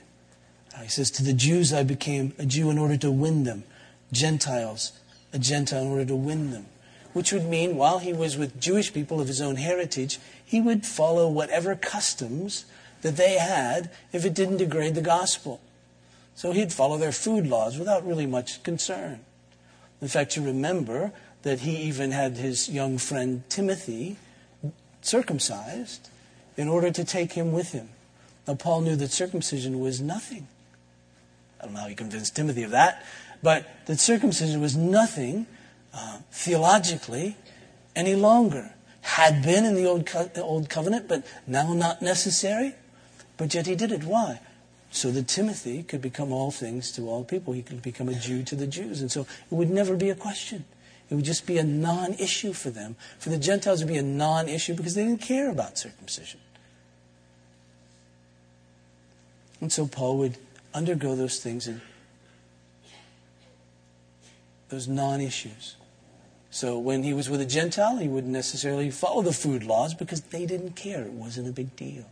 [0.82, 3.64] He says, To the Jews I became a Jew in order to win them,
[4.12, 4.94] Gentiles,
[5.34, 6.66] a Gentile in order to win them.
[7.14, 10.86] Which would mean, while he was with Jewish people of his own heritage, he would
[10.86, 12.66] follow whatever customs
[13.02, 15.60] that they had if it didn't degrade the gospel.
[16.36, 19.20] So he'd follow their food laws without really much concern.
[20.02, 21.12] In fact, you remember
[21.44, 24.18] that he even had his young friend Timothy
[25.02, 26.10] circumcised
[26.58, 27.90] in order to take him with him.
[28.48, 30.48] Now, Paul knew that circumcision was nothing.
[31.60, 33.06] I don't know how he convinced Timothy of that,
[33.44, 35.46] but that circumcision was nothing
[35.94, 37.38] uh, theologically
[37.96, 38.74] any longer.
[39.02, 42.76] Had been in the old, co- old covenant, but now not necessary.
[43.38, 44.04] But yet he did it.
[44.04, 44.40] Why?
[44.92, 47.54] So that Timothy could become all things to all people.
[47.54, 49.02] He could become a Jew to the Jews.
[49.02, 50.66] And so it would never be a question.
[51.10, 52.96] It would just be a non issue for them.
[53.18, 56.40] For the Gentiles, it would be a non issue because they didn't care about circumcision.
[59.62, 60.38] And so Paul would
[60.74, 61.82] undergo those things and
[64.70, 65.76] those non issues.
[66.50, 70.22] So when he was with a Gentile, he wouldn't necessarily follow the food laws because
[70.22, 71.04] they didn't care.
[71.04, 72.06] It wasn't a big deal.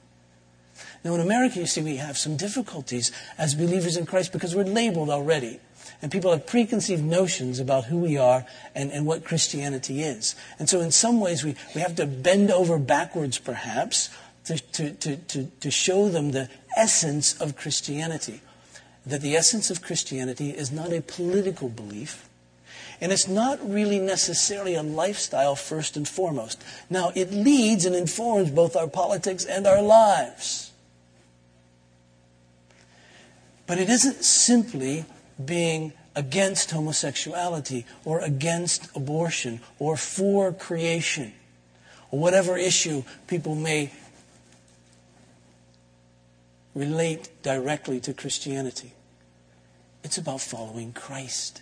[1.03, 4.63] Now, in America, you see, we have some difficulties as believers in Christ because we're
[4.63, 5.59] labeled already.
[6.01, 10.35] And people have preconceived notions about who we are and, and what Christianity is.
[10.57, 14.09] And so, in some ways, we, we have to bend over backwards, perhaps,
[14.45, 18.41] to, to, to, to, to show them the essence of Christianity.
[19.05, 22.29] That the essence of Christianity is not a political belief,
[23.01, 26.63] and it's not really necessarily a lifestyle first and foremost.
[26.89, 30.68] Now, it leads and informs both our politics and our lives.
[33.69, 35.05] But it isn't simply
[35.45, 41.33] being against homosexuality or against abortion or for creation
[42.09, 43.91] or whatever issue people may
[46.73, 48.93] relate directly to Christianity.
[50.03, 51.61] It's about following Christ.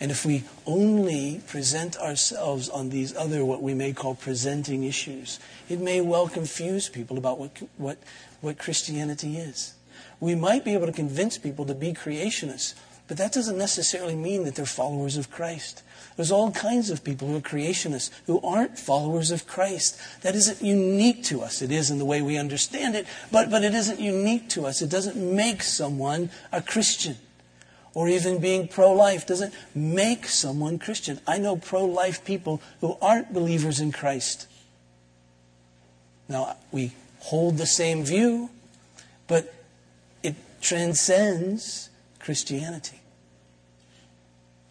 [0.00, 5.38] And if we only present ourselves on these other, what we may call presenting issues,
[5.68, 7.98] it may well confuse people about what, what,
[8.40, 9.74] what Christianity is.
[10.20, 12.74] We might be able to convince people to be creationists,
[13.06, 15.82] but that doesn't necessarily mean that they're followers of Christ.
[16.16, 19.98] There's all kinds of people who are creationists who aren't followers of Christ.
[20.22, 21.60] That isn't unique to us.
[21.60, 24.80] It is in the way we understand it, but, but it isn't unique to us.
[24.80, 27.16] It doesn't make someone a Christian.
[27.94, 31.20] Or even being pro life doesn't make someone Christian.
[31.26, 34.48] I know pro life people who aren't believers in Christ.
[36.28, 38.50] Now, we hold the same view,
[39.28, 39.53] but
[40.64, 43.00] transcends Christianity.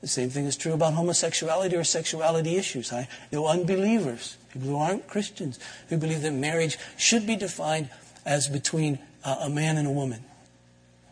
[0.02, 2.92] The same thing is true about homosexuality or sexuality issues.
[2.92, 7.90] I know unbelievers, people who aren't Christians, who believe that marriage should be defined
[8.26, 10.26] as between uh, a man and a woman.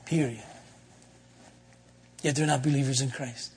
[0.06, 0.44] Period.
[2.22, 3.54] Yet they're not believers in Christ.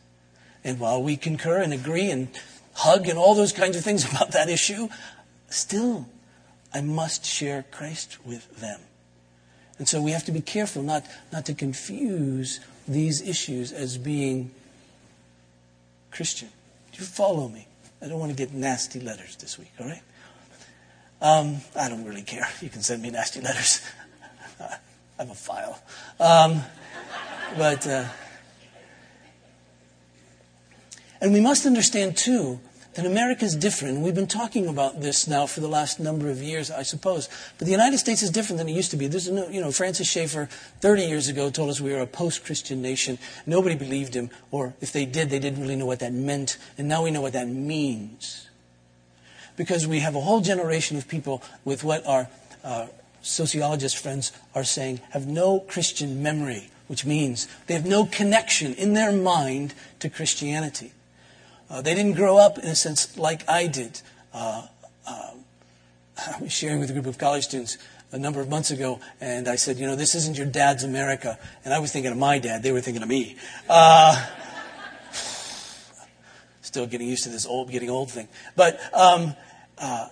[0.63, 2.29] And while we concur and agree and
[2.75, 4.89] hug and all those kinds of things about that issue,
[5.49, 6.07] still,
[6.73, 8.81] I must share Christ with them.
[9.79, 14.51] And so we have to be careful not, not to confuse these issues as being
[16.11, 16.49] Christian.
[16.93, 17.67] Do you follow me?
[18.01, 20.03] I don't want to get nasty letters this week, all right?
[21.21, 22.47] Um, I don't really care.
[22.61, 23.81] You can send me nasty letters.
[24.61, 24.77] I
[25.19, 25.81] have a file.
[26.21, 26.63] Um,
[27.57, 28.05] but, uh,
[31.21, 32.61] and we must understand, too,
[32.95, 34.01] that America is different.
[34.01, 37.29] We've been talking about this now for the last number of years, I suppose.
[37.59, 39.09] But the United States is different than it used to be.
[39.09, 40.49] There's no, you know, Francis Schaeffer,
[40.81, 43.19] 30 years ago, told us we were a post-Christian nation.
[43.47, 46.57] Nobody believed him, or if they did, they didn't really know what that meant.
[46.79, 48.49] And now we know what that means.
[49.57, 52.29] Because we have a whole generation of people with what our
[52.63, 52.87] uh,
[53.23, 58.95] sociologist friends are saying have no Christian memory, which means they have no connection in
[58.95, 60.93] their mind to Christianity.
[61.75, 64.01] Uh, they didn't grow up, in a sense, like I did.
[64.33, 64.69] Uh,
[65.09, 65.31] uh,
[66.17, 67.79] I was sharing with a group of college students
[68.13, 71.37] a number of months ago, and I said, you know, this isn't your dad's America.
[71.65, 72.63] And I was thinking of my dad.
[72.63, 73.35] They were thinking of me.
[73.69, 74.25] Uh,
[76.63, 78.29] still getting used to this old, getting old thing.
[78.55, 79.35] But um,
[79.77, 80.07] uh,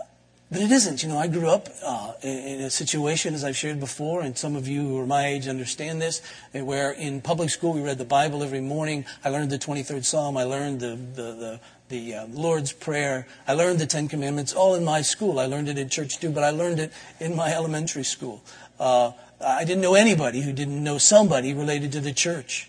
[0.53, 1.03] but it isn't.
[1.03, 4.55] You know, I grew up uh, in, a situation, as I've shared before, and some
[4.55, 6.21] of you who are my age understand this,
[6.53, 9.07] where in public school we read the Bible every morning.
[9.25, 10.37] I learned the 23rd Psalm.
[10.37, 13.27] I learned the, the, the, the uh, Lord's Prayer.
[13.49, 15.39] I learned the Ten Commandments all in my school.
[15.39, 18.45] I learned it in church too, but I learned it in my elementary school.
[18.79, 22.69] Uh, I didn't know anybody who didn't know somebody related to the church.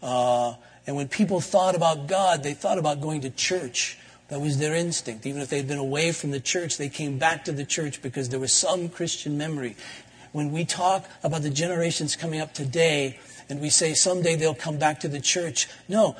[0.00, 0.54] Uh,
[0.86, 3.96] And when people thought about God, they thought about going to church.
[4.30, 5.26] That was their instinct.
[5.26, 8.28] Even if they'd been away from the church, they came back to the church because
[8.28, 9.76] there was some Christian memory.
[10.32, 14.78] When we talk about the generations coming up today, and we say someday they'll come
[14.78, 16.16] back to the church, no,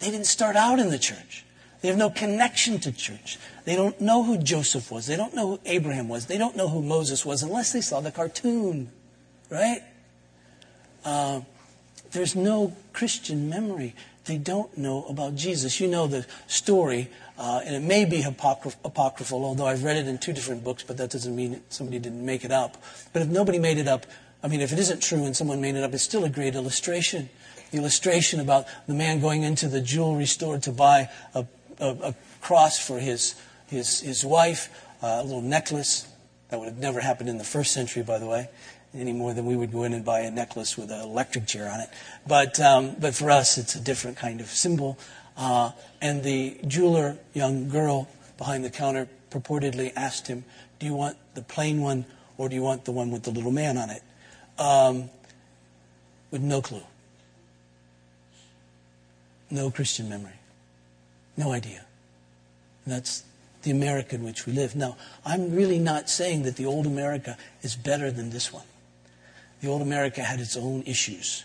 [0.00, 1.46] they didn't start out in the church.
[1.80, 3.38] They have no connection to church.
[3.64, 5.06] They don't know who Joseph was.
[5.06, 6.26] They don't know who Abraham was.
[6.26, 8.90] They don't know who Moses was unless they saw the cartoon,
[9.48, 9.82] right?
[11.04, 11.40] Uh,
[12.12, 13.94] there's no Christian memory.
[14.26, 15.80] They don't know about Jesus.
[15.80, 17.08] You know the story,
[17.38, 20.82] uh, and it may be apocryph- apocryphal, although I've read it in two different books,
[20.82, 22.82] but that doesn't mean somebody didn't make it up.
[23.12, 24.04] But if nobody made it up,
[24.42, 26.54] I mean, if it isn't true and someone made it up, it's still a great
[26.56, 27.28] illustration.
[27.70, 31.46] The illustration about the man going into the jewelry store to buy a,
[31.78, 33.34] a, a cross for his,
[33.66, 34.68] his, his wife,
[35.02, 36.06] uh, a little necklace.
[36.48, 38.48] That would have never happened in the first century, by the way,
[38.98, 41.70] any more than we would go in and buy a necklace with an electric chair
[41.70, 41.88] on it.
[42.26, 44.98] But, um, but for us, it's a different kind of symbol.
[45.36, 50.44] Uh, and the jeweler, young girl behind the counter, purportedly asked him,
[50.78, 52.06] Do you want the plain one
[52.38, 54.02] or do you want the one with the little man on it?
[54.58, 55.10] Um,
[56.30, 56.82] with no clue.
[59.50, 60.32] No Christian memory.
[61.36, 61.84] No idea.
[62.84, 63.24] And that's
[63.62, 64.74] the America in which we live.
[64.74, 68.64] Now, I'm really not saying that the old America is better than this one.
[69.60, 71.44] The old America had its own issues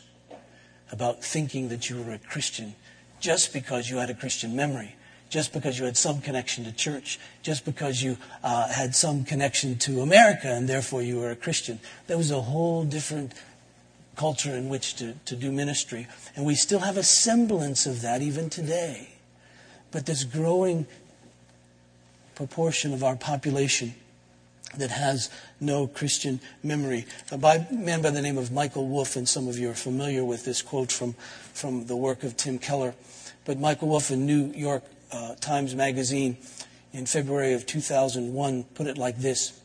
[0.92, 2.76] about thinking that you were a Christian
[3.20, 4.96] just because you had a Christian memory,
[5.30, 9.78] just because you had some connection to church, just because you uh, had some connection
[9.78, 11.80] to America and therefore you were a Christian.
[12.08, 13.34] There was a whole different
[14.16, 16.08] culture in which to, to do ministry.
[16.36, 19.10] And we still have a semblance of that even today.
[19.92, 20.86] But this growing
[22.36, 23.94] proportion of our population
[24.78, 25.30] that has
[25.60, 27.06] no Christian memory.
[27.32, 27.38] A
[27.72, 30.62] man by the name of Michael Wolff, and some of you are familiar with this
[30.62, 31.14] quote from,
[31.54, 32.94] from the work of Tim Keller.
[33.46, 36.38] But Michael Wolff in New York uh, Times Magazine
[36.94, 39.60] in February of 2001 put it like this.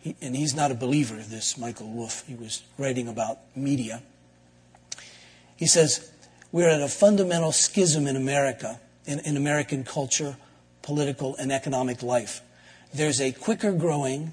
[0.00, 2.26] He, and he's not a believer, of this Michael Wolff.
[2.26, 4.02] He was writing about media.
[5.56, 6.12] He says,
[6.52, 10.36] We're at a fundamental schism in America, in, in American culture,
[10.82, 12.40] political, and economic life.
[12.96, 14.32] There's a quicker growing,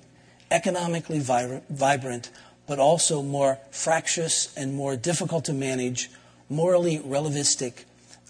[0.49, 2.31] economically vibrant,
[2.65, 6.09] but also more fractious and more difficult to manage,
[6.47, 7.83] morally relativistic,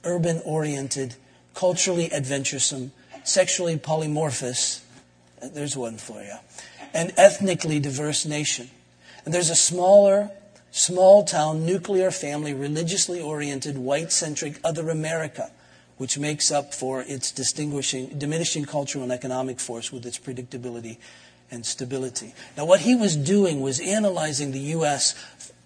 [0.03, 1.13] urban oriented,
[1.53, 2.93] culturally adventuresome,
[3.23, 4.81] sexually polymorphous,
[5.39, 6.37] uh, there's one for you,
[6.95, 8.71] and ethnically diverse nation.
[9.25, 10.31] And there's a smaller,
[10.71, 15.51] small town, nuclear family, religiously oriented, white centric other America,
[15.97, 20.97] which makes up for its distinguishing, diminishing cultural and economic force with its predictability
[21.51, 22.33] and stability.
[22.57, 25.13] Now, what he was doing was analyzing the U.S.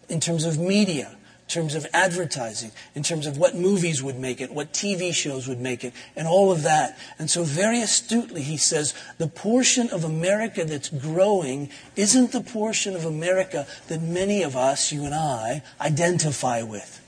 [0.09, 4.41] in terms of media in terms of advertising, in terms of what movies would make
[4.41, 6.97] it, what TV shows would make it, and all of that.
[7.17, 12.97] And so, very astutely, he says the portion of America that's growing isn't the portion
[12.97, 17.01] of America that many of us, you and I, identify with.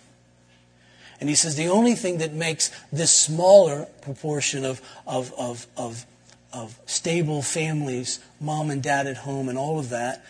[1.19, 6.05] And he says the only thing that makes this smaller proportion of, of, of, of,
[6.53, 10.25] of stable families, mom and dad at home, and all of that,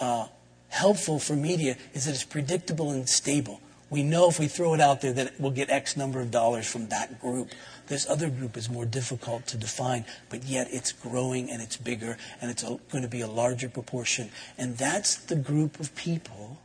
[0.00, 0.26] uh,
[0.68, 3.60] helpful for media is that it's predictable and stable.
[3.90, 6.66] We know if we throw it out there that we'll get X number of dollars
[6.66, 7.50] from that group.
[7.86, 12.16] This other group is more difficult to define, but yet it's growing and it's bigger
[12.40, 14.30] and it's going to be a larger proportion.
[14.56, 16.58] And that's the group of people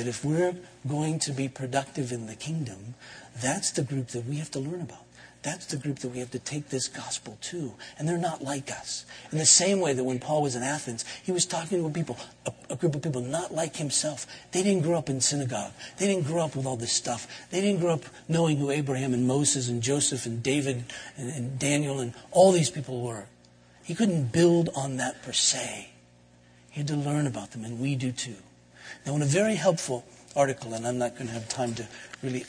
[0.00, 0.54] that if we're
[0.88, 2.94] going to be productive in the kingdom,
[3.42, 5.04] that's the group that we have to learn about.
[5.42, 7.74] That's the group that we have to take this gospel to.
[7.98, 9.04] And they're not like us.
[9.30, 12.16] In the same way that when Paul was in Athens, he was talking to people,
[12.46, 14.26] a, a, group of people not like himself.
[14.52, 15.72] They didn't grow up in synagogue.
[15.98, 17.26] They didn't grow up with all this stuff.
[17.50, 20.84] They didn't grow up knowing who Abraham and Moses and Joseph and David
[21.18, 23.26] and, and Daniel and all these people were.
[23.82, 25.90] He couldn't build on that per se.
[26.70, 28.36] He had to learn about them, and we do too.
[29.06, 30.04] Now, in a very helpful
[30.36, 31.86] article, and I'm not going to have time to
[32.22, 32.44] really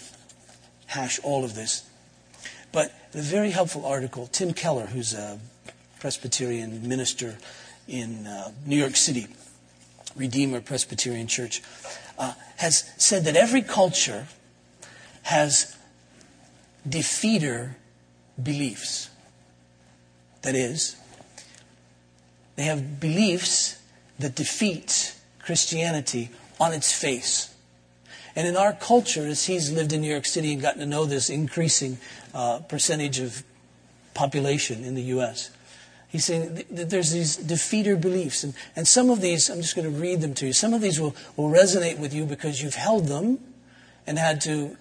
[0.88, 1.84] hash all of this,
[2.72, 5.40] but a very helpful article, Tim Keller, who's a
[6.00, 7.38] Presbyterian minister
[7.88, 9.28] in uh, New York City,
[10.16, 11.62] Redeemer Presbyterian Church,
[12.18, 14.28] uh, has said that every culture
[15.24, 15.78] has
[16.88, 17.76] defeater
[18.42, 19.10] beliefs.
[20.42, 20.96] That is,
[22.56, 23.80] they have beliefs
[24.20, 26.30] that defeat Christianity
[26.62, 27.54] on its face.
[28.36, 31.06] And in our culture, as he's lived in New York City and gotten to know
[31.06, 31.98] this increasing
[32.34, 33.44] uh, percentage of
[34.14, 35.50] population in the U.S.,
[36.08, 38.44] he's saying that there's these defeater beliefs.
[38.44, 40.54] And, and some of these, I'm just going to read them to you.
[40.54, 43.40] Some of these will, will resonate with you because you've held them
[44.06, 44.78] and had to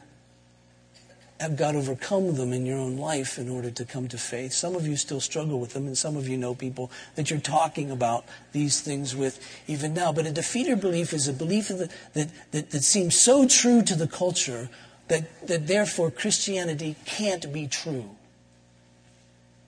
[1.40, 4.52] have God overcome them in your own life in order to come to faith.
[4.52, 7.40] Some of you still struggle with them, and some of you know people that you're
[7.40, 10.12] talking about these things with even now.
[10.12, 13.94] But a defeater belief is a belief that, that, that, that seems so true to
[13.94, 14.68] the culture
[15.08, 18.10] that, that therefore Christianity can't be true.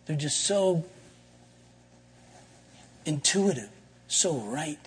[0.04, 0.84] They're just so
[3.06, 3.70] intuitive,
[4.08, 4.78] so right,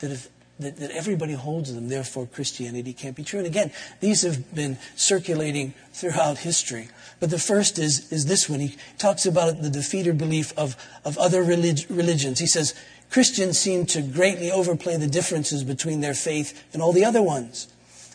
[0.00, 0.28] that if
[0.62, 3.38] that, that everybody holds them, therefore Christianity can't be true.
[3.38, 6.88] And again, these have been circulating throughout history.
[7.20, 8.60] But the first is, is this one.
[8.60, 12.38] He talks about the defeater belief of, of other relig- religions.
[12.38, 12.74] He says,
[13.10, 17.68] Christians seem to greatly overplay the differences between their faith and all the other ones.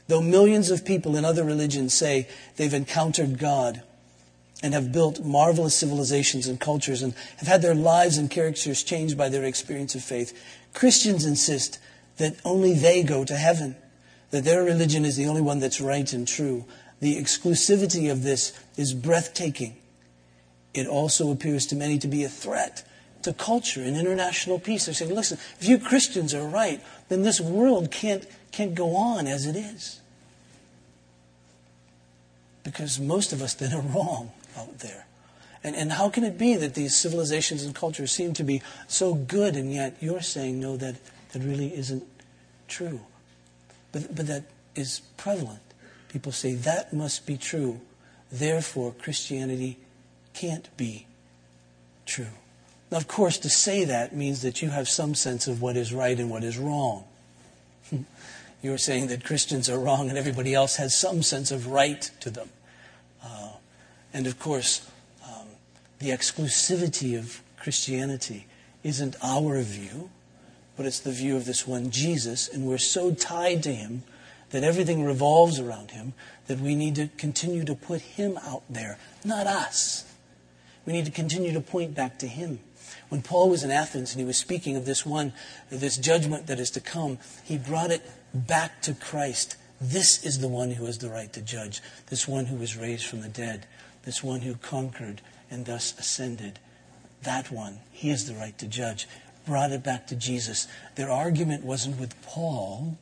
[0.08, 3.84] Though millions of people in other religions say they've encountered God
[4.64, 9.18] and have built marvelous civilizations and cultures and have had their lives and characters changed
[9.18, 10.34] by their experience of faith,
[10.74, 11.80] Christians insist
[12.18, 13.76] that only they go to heaven,
[14.32, 16.66] that their religion is the only one that's right and true.
[17.00, 19.78] The exclusivity of this is breathtaking.
[20.74, 22.84] It also appears to many to be a threat
[23.24, 24.86] to culture and international peace.
[24.86, 29.28] They're saying, listen, if you Christians are right, then this world can't, can't go on
[29.28, 30.00] as it is.
[32.64, 35.06] Because most of us then are wrong out there.
[35.64, 39.14] And, and how can it be that these civilizations and cultures seem to be so
[39.14, 40.96] good, and yet you're saying, no, that
[41.32, 42.04] that really isn't
[42.68, 43.02] true.
[43.92, 44.44] But, but that
[44.76, 45.62] is prevalent.
[46.10, 47.82] People say that must be true.
[48.32, 49.78] Therefore, Christianity
[50.34, 51.08] can't be
[52.06, 52.28] true.
[52.92, 55.94] Now, of course, to say that means that you have some sense of what is
[55.94, 57.04] right and what is wrong.
[58.62, 62.30] You're saying that Christians are wrong and everybody else has some sense of right to
[62.30, 62.50] them.
[63.24, 63.52] Uh,
[64.14, 64.90] and of course,
[65.26, 65.48] um,
[66.00, 68.48] the exclusivity of Christianity
[68.84, 70.10] isn't our view
[70.78, 74.04] but it's the view of this one Jesus, and we're so tied to him
[74.52, 76.14] that everything revolves around him
[76.46, 80.06] that we need to continue to put him out there, not us.
[80.86, 82.60] We need to continue to point back to him.
[83.10, 85.34] When Paul was in Athens and he was speaking of this one,
[85.70, 89.58] this judgment that is to come, he brought it back to Christ.
[89.82, 93.06] This is the one who has the right to judge, this one who was raised
[93.06, 93.66] from the dead,
[94.04, 95.22] this one who conquered
[95.52, 96.60] and thus ascended.
[97.24, 99.08] That one, he has the right to judge
[99.48, 100.68] brought it back to Jesus.
[100.96, 102.98] Their argument wasn't with Paul,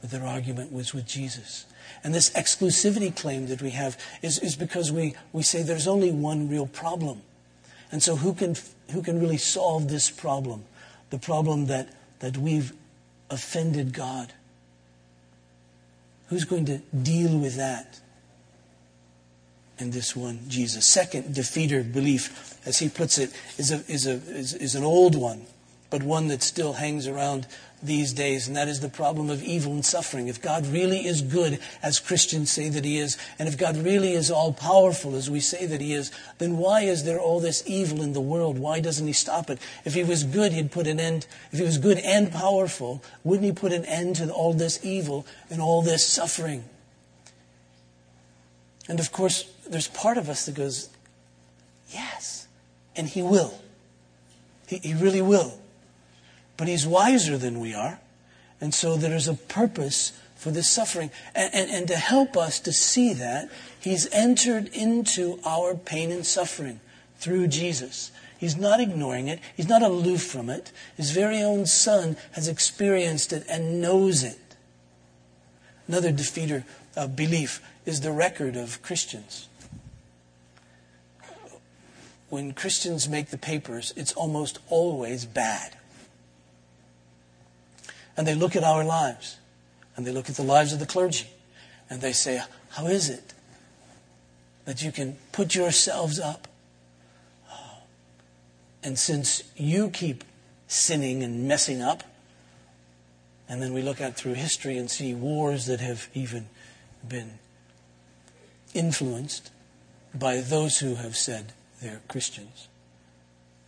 [0.00, 1.66] but their argument was with Jesus.
[2.02, 6.10] And this exclusivity claim that we have is, is because we, we say there's only
[6.10, 7.22] one real problem.
[7.92, 8.56] And so who can,
[8.90, 10.64] who can really solve this problem?
[11.10, 11.88] The problem that,
[12.20, 12.72] that we've
[13.30, 14.32] offended God.
[16.28, 18.00] Who's going to deal with that?
[19.78, 20.86] And this one, Jesus.
[20.86, 25.14] Second defeater belief, as he puts it, is, a, is, a, is, is an old
[25.14, 25.46] one
[25.90, 27.46] but one that still hangs around
[27.82, 30.28] these days, and that is the problem of evil and suffering.
[30.28, 34.12] If God really is good, as Christians say that He is, and if God really
[34.12, 37.62] is all powerful, as we say that He is, then why is there all this
[37.66, 38.58] evil in the world?
[38.58, 39.60] Why doesn't He stop it?
[39.84, 43.46] If He was good, He'd put an end, if He was good and powerful, wouldn't
[43.46, 46.64] He put an end to all this evil and all this suffering?
[48.88, 50.88] And of course, there's part of us that goes,
[51.90, 52.48] yes,
[52.96, 53.54] and He will.
[54.66, 55.58] He, he really will.
[56.58, 58.00] But he's wiser than we are.
[58.60, 61.10] And so there is a purpose for this suffering.
[61.34, 63.48] And, and, and, to help us to see that,
[63.80, 66.80] he's entered into our pain and suffering
[67.18, 68.12] through Jesus.
[68.36, 69.40] He's not ignoring it.
[69.56, 70.72] He's not aloof from it.
[70.96, 74.38] His very own son has experienced it and knows it.
[75.86, 76.64] Another defeater
[76.96, 79.48] of belief is the record of Christians.
[82.28, 85.77] When Christians make the papers, it's almost always bad.
[88.18, 89.38] And they look at our lives,
[89.94, 91.28] and they look at the lives of the clergy,
[91.88, 93.32] and they say, How is it
[94.64, 96.48] that you can put yourselves up?
[97.48, 97.76] Uh,
[98.82, 100.24] and since you keep
[100.66, 102.02] sinning and messing up,
[103.48, 106.48] and then we look at through history and see wars that have even
[107.08, 107.38] been
[108.74, 109.52] influenced
[110.12, 112.66] by those who have said they're Christians,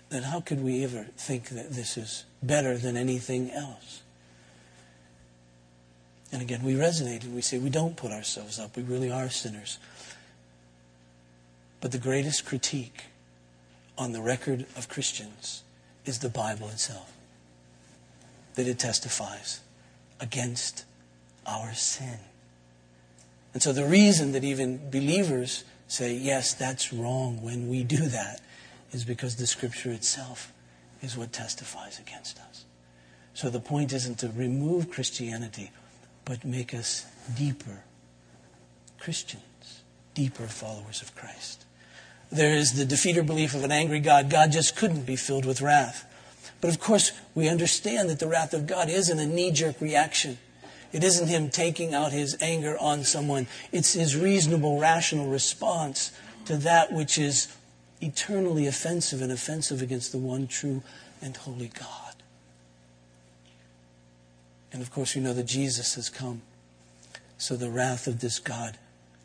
[0.09, 4.03] then how could we ever think that this is better than anything else?
[6.33, 8.76] And again, we resonate and we say we don't put ourselves up.
[8.76, 9.78] We really are sinners.
[11.81, 13.05] But the greatest critique
[13.99, 15.62] on the record of Christians
[16.05, 17.12] is the Bible itself.
[18.55, 19.61] That it testifies
[20.20, 20.85] against
[21.47, 22.18] our sin.
[23.53, 28.41] And so the reason that even believers say, yes, that's wrong when we do that,
[28.93, 30.53] is because the Scripture itself
[31.03, 32.64] is what testifies against us.
[33.35, 35.70] So the point isn't to remove Christianity
[36.31, 37.07] but make us
[37.37, 37.83] deeper
[39.01, 39.83] Christians.
[40.14, 41.64] deeper followers of Christ.
[42.31, 44.31] There is the defeater belief of an angry God.
[44.31, 46.05] God just couldn't be filled with wrath.
[46.61, 50.39] But of course, we understand that the wrath of God isn't a knee jerk reaction.
[50.93, 53.49] It isn't him taking out his anger on someone.
[53.72, 56.12] It's his reasonable, rational response
[56.45, 57.49] to that which is
[58.01, 60.85] eternally offensive and offensive against the one true
[61.20, 62.14] and holy God.
[64.73, 66.43] And of course, we know that Jesus has come.
[67.39, 68.77] So the wrath of this God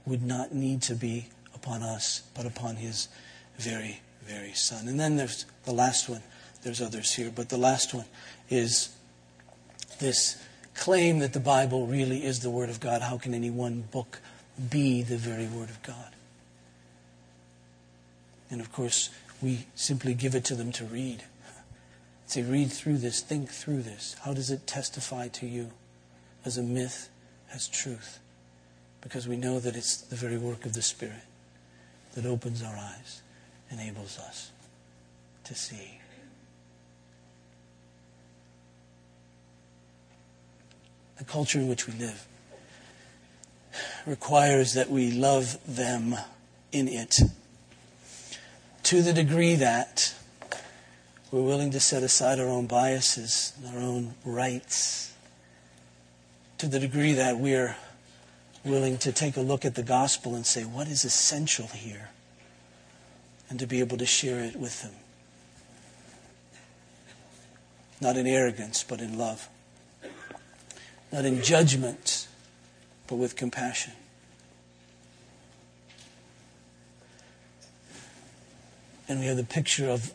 [0.05, 3.07] would not need to be upon us, but upon his
[3.57, 4.87] very, very Son.
[4.87, 6.23] And then there's the last one.
[6.63, 8.05] There's others here, but the last one
[8.49, 8.89] is
[9.99, 10.41] this
[10.73, 13.01] claim that the Bible really is the Word of God.
[13.01, 14.19] How can any one book
[14.69, 16.15] be the very Word of God?
[18.49, 19.09] And of course,
[19.41, 21.23] we simply give it to them to read.
[22.27, 24.15] Say, read through this, think through this.
[24.23, 25.71] How does it testify to you
[26.43, 27.09] as a myth,
[27.53, 28.19] as truth?
[29.01, 31.23] Because we know that it's the very work of the Spirit
[32.15, 33.21] that opens our eyes,
[33.69, 34.51] enables us
[35.43, 35.99] to see.
[41.17, 42.27] The culture in which we live
[44.05, 46.15] requires that we love them
[46.71, 47.19] in it
[48.83, 50.13] to the degree that
[51.35, 55.11] we're willing to set aside our own biases our own rights,
[56.57, 57.75] to the degree that we're
[58.63, 62.09] willing to take a look at the gospel and say, what is essential here?
[63.49, 64.93] And to be able to share it with them.
[67.99, 69.49] Not in arrogance, but in love.
[71.11, 72.29] Not in judgment,
[73.07, 73.91] but with compassion.
[79.09, 80.13] And we have the picture of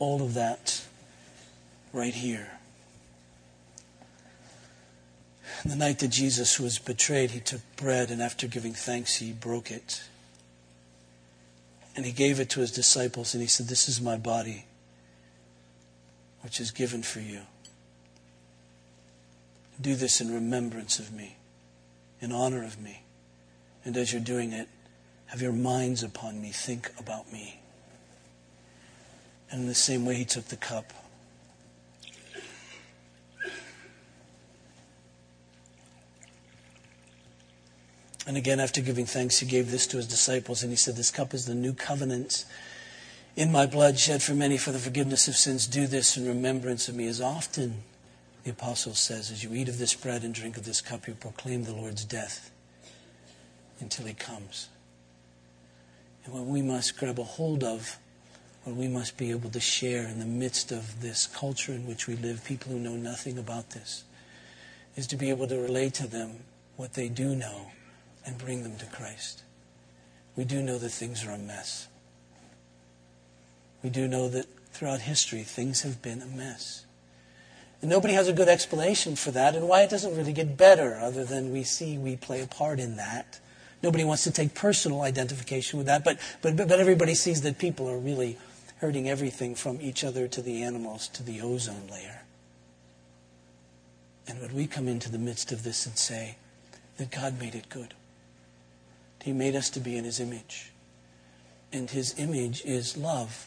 [0.00, 0.82] all of that
[1.92, 2.48] right here.
[5.64, 9.70] The night that Jesus was betrayed, he took bread, and after giving thanks, he broke
[9.70, 10.02] it.
[11.94, 14.64] And he gave it to his disciples, and he said, This is my body,
[16.40, 17.42] which is given for you.
[19.80, 21.36] Do this in remembrance of me,
[22.20, 23.02] in honor of me.
[23.84, 24.68] And as you're doing it,
[25.26, 26.50] have your minds upon me.
[26.50, 27.59] Think about me.
[29.50, 30.92] And in the same way, he took the cup.
[38.26, 41.10] And again, after giving thanks, he gave this to his disciples, and he said, This
[41.10, 42.44] cup is the new covenant
[43.34, 45.66] in my blood shed for many for the forgiveness of sins.
[45.66, 47.08] Do this in remembrance of me.
[47.08, 47.82] As often,
[48.44, 51.14] the apostle says, as you eat of this bread and drink of this cup, you
[51.14, 52.50] proclaim the Lord's death
[53.80, 54.68] until he comes
[56.24, 57.98] and what we must grab a hold of,
[58.64, 62.06] what we must be able to share in the midst of this culture in which
[62.06, 64.04] we live, people who know nothing about this,
[64.96, 66.40] is to be able to relate to them
[66.76, 67.70] what they do know
[68.26, 69.42] and bring them to Christ.
[70.36, 71.88] We do know that things are a mess.
[73.82, 76.84] We do know that throughout history, things have been a mess.
[77.80, 80.98] And nobody has a good explanation for that and why it doesn't really get better,
[80.98, 83.40] other than we see we play a part in that.
[83.82, 87.88] Nobody wants to take personal identification with that, but, but, but everybody sees that people
[87.88, 88.36] are really
[88.80, 92.22] hurting everything from each other to the animals to the ozone layer.
[94.26, 96.36] And when we come into the midst of this and say
[96.96, 97.94] that God made it good,
[99.22, 100.72] He made us to be in His image.
[101.72, 103.46] And His image is love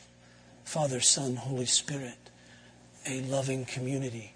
[0.63, 2.29] Father, Son, Holy Spirit,
[3.05, 4.33] a loving community.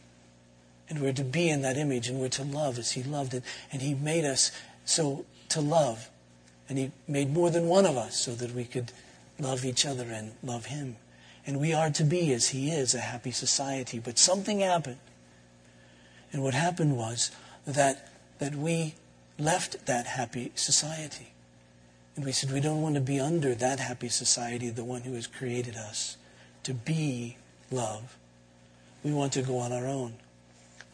[0.90, 3.44] And we're to be in that image and we're to love as He loved it.
[3.72, 4.52] And He made us
[4.84, 6.10] so to love.
[6.68, 8.92] And He made more than one of us so that we could
[9.40, 10.98] love each other and love Him.
[11.46, 14.00] And we are to be, as He is, a happy society.
[14.00, 15.00] But something happened.
[16.34, 17.32] And what happened was
[17.66, 18.10] that,
[18.40, 18.96] that we
[19.40, 21.34] left that happy society.
[22.16, 25.14] And we said, we don't want to be under that happy society, the one who
[25.14, 26.18] has created us
[26.64, 27.38] to be
[27.72, 28.18] love.
[29.04, 30.16] We want to go on our own.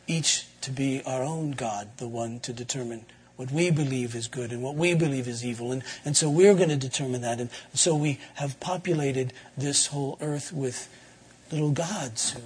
[0.06, 3.06] Each to be our own God, the one to determine
[3.36, 5.72] what we believe is good and what we believe is evil.
[5.72, 7.40] And, and so we're going to determine that.
[7.40, 10.90] And so we have populated this whole earth with
[11.52, 12.42] little gods who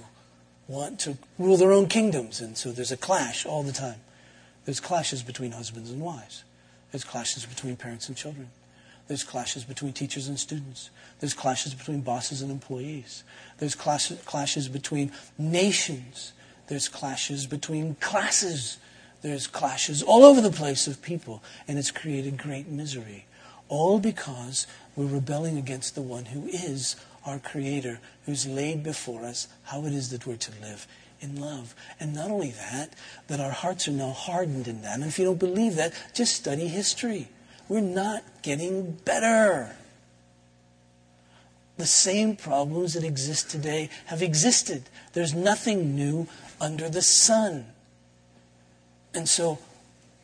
[0.66, 2.40] want to rule their own kingdoms.
[2.40, 4.00] And so there's a clash all the time.
[4.64, 6.44] There's clashes between husbands and wives.
[6.90, 8.50] There's clashes between parents and children.
[9.08, 10.90] There's clashes between teachers and students.
[11.20, 13.24] There's clashes between bosses and employees.
[13.58, 16.34] There's clashes between nations.
[16.68, 18.76] There's clashes between classes.
[19.22, 23.26] There's clashes all over the place of people, and it's created great misery.
[23.68, 24.66] All because
[24.96, 26.96] we're rebelling against the one who is
[27.26, 30.86] our Creator, who's laid before us how it is that we're to live
[31.20, 31.74] in love.
[32.00, 32.94] And not only that,
[33.26, 34.94] that our hearts are now hardened in that.
[34.94, 37.28] And if you don't believe that, just study history.
[37.68, 39.76] we're not getting better.
[41.76, 44.84] The same problems that exist today have existed.
[45.12, 46.26] There's nothing new
[46.60, 47.66] under the sun.
[49.14, 49.58] And so,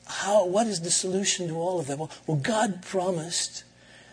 [0.07, 1.99] how, what is the solution to all of that?
[1.99, 3.65] Well, well, God promised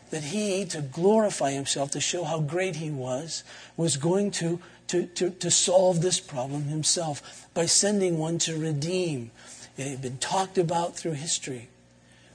[0.09, 3.43] that He, to glorify Himself, to show how great He was,
[3.78, 9.32] was going to, to, to, to solve this problem Himself by sending one to redeem.
[9.78, 11.69] It had been talked about through history.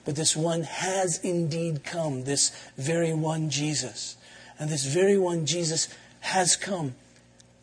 [0.06, 4.16] But this one has indeed come, this very one Jesus.
[4.58, 5.88] And this very one Jesus
[6.20, 6.94] has come.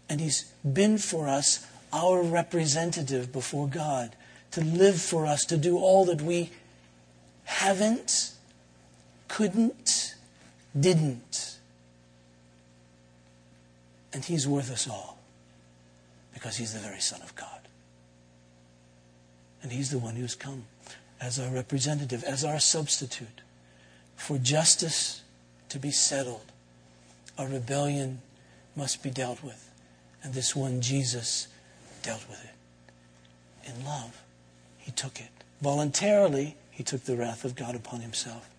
[0.10, 4.16] And he's been for us our representative before God,
[4.54, 6.52] to live for us, to do all that we
[7.46, 8.32] haven't,
[9.28, 10.16] couldn't,
[10.80, 11.58] didn't.
[14.14, 15.18] And he's worth us all
[16.34, 17.48] because he's the very Son of God.
[19.64, 20.66] And he's the one who's come
[21.20, 23.42] as our representative, as our substitute,
[24.16, 25.22] for justice
[25.70, 26.52] to be settled.
[27.40, 28.22] Our rebellion
[28.76, 29.72] must be dealt with.
[30.22, 31.48] And this one, Jesus,
[32.04, 33.70] dealt with it.
[33.70, 34.23] In love,
[34.84, 35.30] he took it.
[35.62, 38.50] Voluntarily, he took the wrath of God upon himself.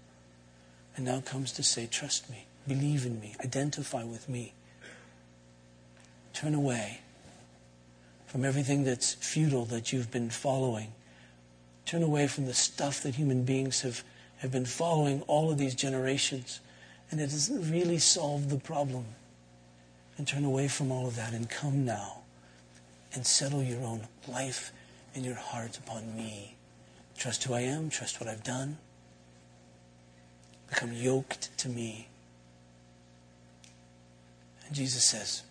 [0.96, 4.54] And now comes to say, Trust me, believe in me, identify with me.
[6.32, 7.00] Turn away
[8.26, 10.92] from everything that's futile that you've been following
[11.84, 14.02] Turn away from the stuff that human beings have,
[14.38, 16.60] have been following all of these generations.
[17.10, 19.04] And it doesn't really solve the problem.
[20.16, 22.22] And turn away from all of that and come now
[23.12, 24.72] and settle your own life
[25.14, 26.56] and your heart upon me.
[27.16, 28.78] Trust who I am, trust what I've done.
[30.68, 32.08] Become yoked to me.
[34.66, 35.42] And Jesus says,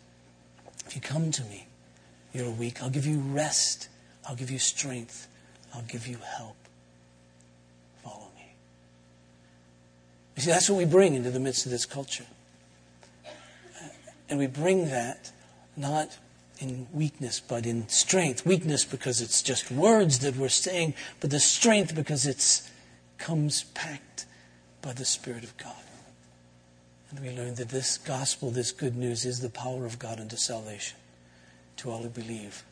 [0.86, 1.68] if you come to me,
[2.34, 2.82] you're weak.
[2.82, 3.88] I'll give you rest.
[4.28, 5.28] I'll give you strength.
[5.74, 6.58] I'll give you help.
[8.04, 8.56] Follow me.
[10.36, 12.26] You see, that's what we bring into the midst of this culture.
[14.30, 15.32] And we bring that
[15.78, 16.18] not
[16.60, 18.46] in weakness, but in strength.
[18.46, 22.62] Weakness because it's just words that we're saying, but the strength because it
[23.18, 24.26] comes packed
[24.82, 25.76] by the Spirit of God.
[27.10, 30.36] And we learn that this gospel, this good news, is the power of God unto
[30.36, 30.98] salvation
[31.78, 32.64] to all who believe.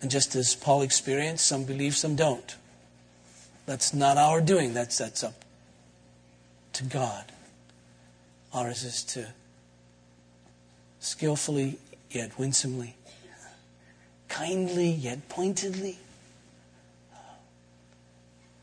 [0.00, 2.56] And just as Paul experienced, some believe, some don't.
[3.66, 4.74] That's not our doing.
[4.74, 5.44] That's, that's up
[6.74, 7.24] to God.
[8.52, 9.28] Ours is to
[11.02, 11.78] skillfully
[12.10, 12.94] yet winsomely,
[14.28, 15.98] kindly yet pointedly
[17.12, 17.18] uh,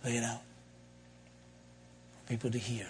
[0.06, 0.42] lay it out
[2.22, 2.88] for people to hear.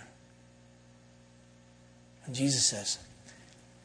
[2.25, 2.99] And Jesus says,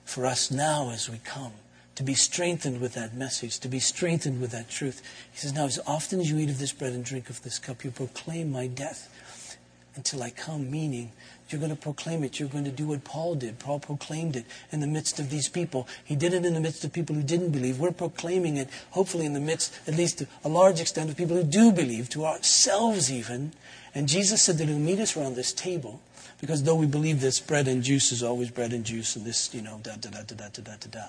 [0.04, 1.52] for us now as we come,
[1.94, 5.00] to be strengthened with that message, to be strengthened with that truth.
[5.32, 7.58] He says, Now, as often as you eat of this bread and drink of this
[7.58, 9.56] cup, you proclaim my death
[9.94, 11.12] until I come, meaning
[11.48, 12.40] you're going to proclaim it.
[12.40, 13.58] You're going to do what Paul did.
[13.58, 15.86] Paul proclaimed it in the midst of these people.
[16.04, 17.78] He did it in the midst of people who didn't believe.
[17.78, 21.36] We're proclaiming it, hopefully, in the midst, at least to a large extent, of people
[21.36, 23.52] who do believe, to ourselves even.
[23.94, 26.00] And Jesus said that he'll meet us around this table.
[26.40, 29.54] Because though we believe this bread and juice is always bread and juice, and this,
[29.54, 31.06] you know, da da da da da da da da.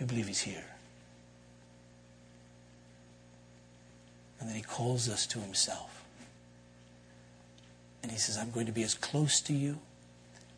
[0.00, 0.64] We believe He's here.
[4.40, 5.93] And then He calls us to Himself.
[8.04, 9.78] And He says, I'm going to be as close to you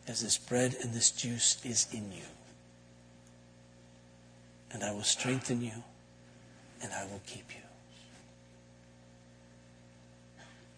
[0.05, 2.25] as this bread and this juice is in you.
[4.69, 5.71] And I will strengthen you
[6.83, 7.61] and I will keep you.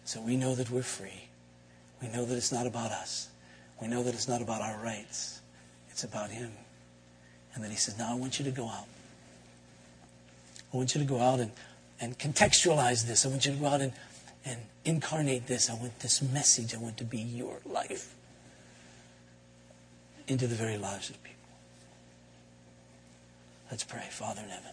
[0.04, 1.28] So we know that we're free.
[2.00, 3.30] We know that it's not about us.
[3.82, 5.40] We know that it's not about our rights.
[5.90, 6.52] It's about Him.
[7.52, 8.86] And then he says, Now I want you to go out.
[10.72, 11.50] I want you to go out and,
[12.00, 13.26] and contextualize this.
[13.26, 13.92] I want you to go out and,
[14.44, 15.70] and incarnate this.
[15.70, 16.74] I want this message.
[16.74, 18.14] I want to be your life
[20.26, 21.38] into the very lives of people.
[23.70, 24.06] Let's pray.
[24.10, 24.72] Father in heaven.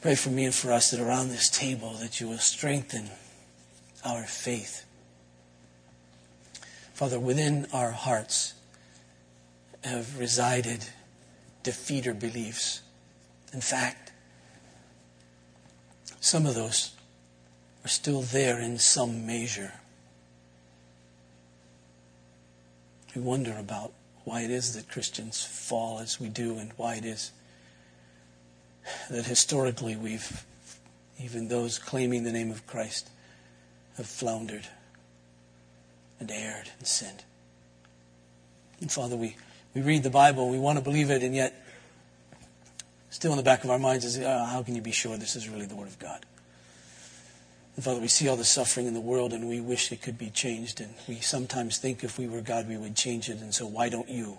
[0.00, 3.08] Pray for me and for us that around this table that you will strengthen
[4.04, 4.84] our faith.
[6.92, 8.54] Father, within our hearts,
[9.82, 10.84] have resided
[11.62, 12.82] defeater beliefs.
[13.52, 14.12] In fact,
[16.20, 16.93] some of those
[17.84, 19.72] are still there in some measure.
[23.14, 23.92] We wonder about
[24.24, 27.30] why it is that Christians fall as we do and why it is
[29.10, 30.44] that historically we've,
[31.22, 33.10] even those claiming the name of Christ,
[33.96, 34.66] have floundered
[36.18, 37.22] and erred and sinned.
[38.80, 39.36] And Father, we
[39.74, 41.52] we read the Bible, we want to believe it, and yet,
[43.10, 45.34] still in the back of our minds is, oh, how can you be sure this
[45.34, 46.24] is really the Word of God?
[47.76, 50.16] And Father, we see all the suffering in the world and we wish it could
[50.16, 50.80] be changed.
[50.80, 53.40] And we sometimes think if we were God, we would change it.
[53.40, 54.38] And so why don't you?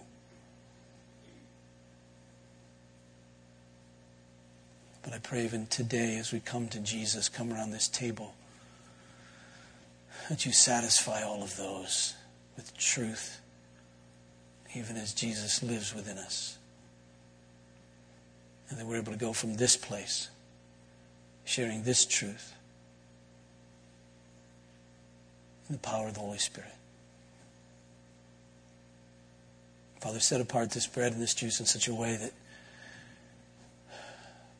[5.03, 8.33] But I pray even today as we come to Jesus, come around this table,
[10.29, 12.15] that you satisfy all of those
[12.55, 13.39] with truth,
[14.73, 16.57] even as Jesus lives within us.
[18.69, 20.29] And that we're able to go from this place,
[21.43, 22.54] sharing this truth
[25.69, 26.71] in the power of the Holy Spirit.
[30.01, 32.31] Father, set apart this bread and this juice in such a way that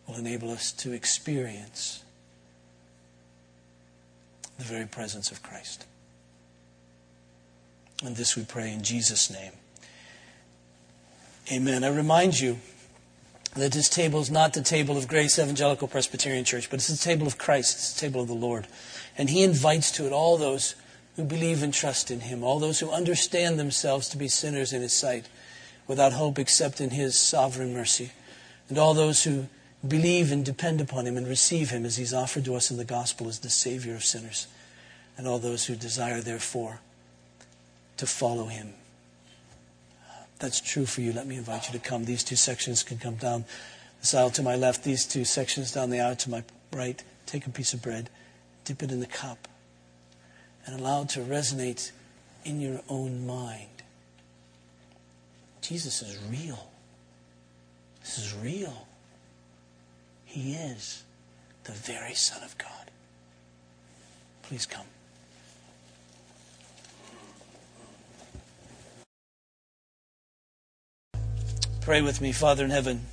[0.08, 2.04] will enable us to experience
[4.58, 5.86] the very presence of Christ.
[8.04, 9.52] And this we pray in Jesus' name.
[11.52, 11.84] Amen.
[11.84, 12.58] I remind you
[13.56, 16.98] that this table is not the table of Grace Evangelical Presbyterian Church, but it's the
[16.98, 17.76] table of Christ.
[17.76, 18.68] It's the table of the Lord.
[19.18, 20.76] And He invites to it all those
[21.16, 24.82] who believe and trust in Him, all those who understand themselves to be sinners in
[24.82, 25.28] His sight,
[25.88, 28.12] without hope except in His sovereign mercy,
[28.70, 29.48] and all those who
[29.88, 32.86] believe and depend upon Him and receive Him as He's offered to us in the
[32.86, 34.48] gospel as the Savior of sinners,
[35.18, 36.80] and all those who desire, therefore,
[37.98, 38.74] to follow Him.
[40.40, 41.14] That's true for you.
[41.14, 42.04] Let me invite you to come.
[42.04, 43.46] These two sections can come down
[44.02, 46.44] this aisle to my left, these two sections down the aisle to my
[46.74, 47.02] right.
[47.26, 48.10] Take a piece of bread,
[48.66, 49.48] dip it in the cup
[50.66, 51.92] and allow it to resonate
[52.44, 53.70] in your own mind.
[55.62, 56.70] Jesus is real.
[58.02, 58.88] This is real.
[60.26, 61.04] He is
[61.64, 62.92] the very Son of God.
[64.44, 64.86] Please come.
[71.82, 73.06] Pray with me, Father in heaven.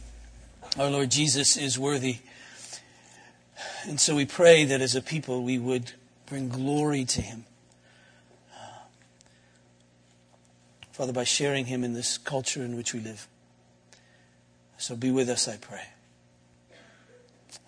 [0.78, 2.18] Our Lord Jesus is worthy.
[3.84, 5.92] And so we pray that as a people we would
[6.26, 7.44] bring glory to Him.
[10.92, 13.26] Father, by sharing Him in this culture in which we live.
[14.76, 15.84] So be with us, I pray.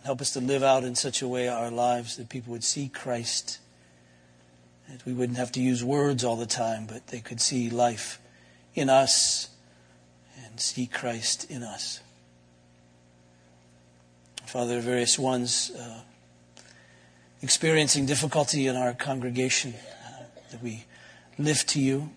[0.04, 2.88] Help us to live out in such a way our lives that people would see
[2.88, 3.58] Christ.
[4.90, 8.20] That we wouldn't have to use words all the time, but they could see life
[8.74, 9.48] in us
[10.44, 12.00] and see Christ in us.
[14.44, 15.70] Father, various ones.
[15.70, 16.00] Uh,
[17.44, 20.86] experiencing difficulty in our congregation, uh, that we
[21.36, 22.08] lift to you,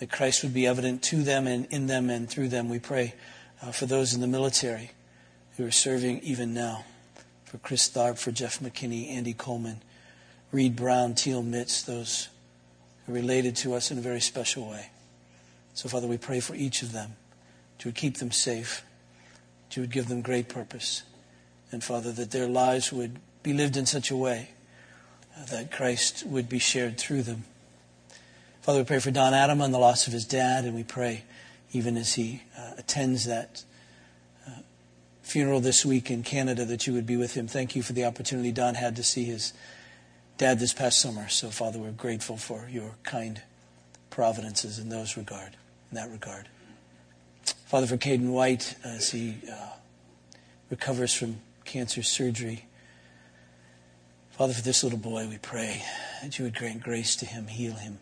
[0.00, 2.68] that Christ would be evident to them and in them and through them.
[2.68, 3.14] We pray
[3.62, 4.90] uh, for those in the military
[5.56, 6.84] who are serving even now,
[7.44, 9.80] for Chris Tharp, for Jeff McKinney, Andy Coleman,
[10.50, 12.26] Reed Brown, Teal Mitz, those
[13.06, 14.90] who are related to us in a very special way.
[15.74, 17.12] So, Father, we pray for each of them.
[17.84, 18.84] Would keep them safe.
[19.76, 21.04] Would give them great purpose.
[21.70, 24.50] And, Father, that their lives would be lived in such a way
[25.50, 27.44] that Christ would be shared through them.
[28.60, 31.24] Father, we pray for Don Adam on the loss of his dad, and we pray
[31.72, 33.64] even as he uh, attends that
[34.46, 34.50] uh,
[35.22, 37.46] funeral this week in Canada that you would be with him.
[37.46, 39.52] Thank you for the opportunity Don had to see his
[40.36, 41.28] dad this past summer.
[41.28, 43.40] So, Father, we're grateful for your kind
[44.10, 45.56] providences in those regard,
[45.90, 46.48] in that regard.
[47.66, 49.70] Father, for Caden White as he uh,
[50.70, 52.64] recovers from cancer surgery.
[54.38, 55.82] Father, for this little boy, we pray
[56.22, 57.98] that you would grant grace to him, heal him,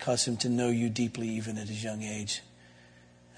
[0.00, 2.42] cause him to know you deeply even at his young age.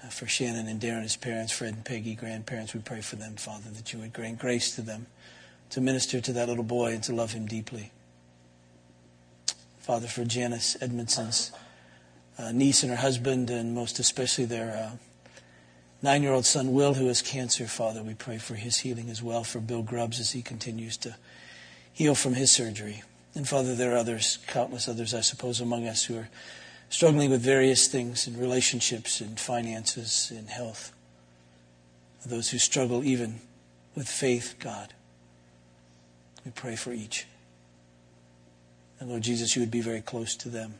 [0.03, 3.35] Uh, for Shannon and Darren, his parents, Fred and Peggy, grandparents, we pray for them,
[3.35, 5.05] Father, that you would grant grace to them
[5.69, 7.91] to minister to that little boy and to love him deeply.
[9.77, 11.51] Father, for Janice Edmondson's
[12.39, 14.97] uh, niece and her husband, and most especially their uh,
[16.01, 19.21] nine year old son, Will, who has cancer, Father, we pray for his healing as
[19.21, 19.43] well.
[19.43, 21.15] For Bill Grubbs as he continues to
[21.93, 23.03] heal from his surgery.
[23.35, 26.29] And Father, there are others, countless others, I suppose, among us who are
[26.89, 30.91] struggling with various things in relationships, in finances, in health.
[32.25, 33.39] Those who struggle even
[33.95, 34.93] with faith, God.
[36.45, 37.27] We pray for each.
[38.99, 40.75] And Lord Jesus, you would be very close to them.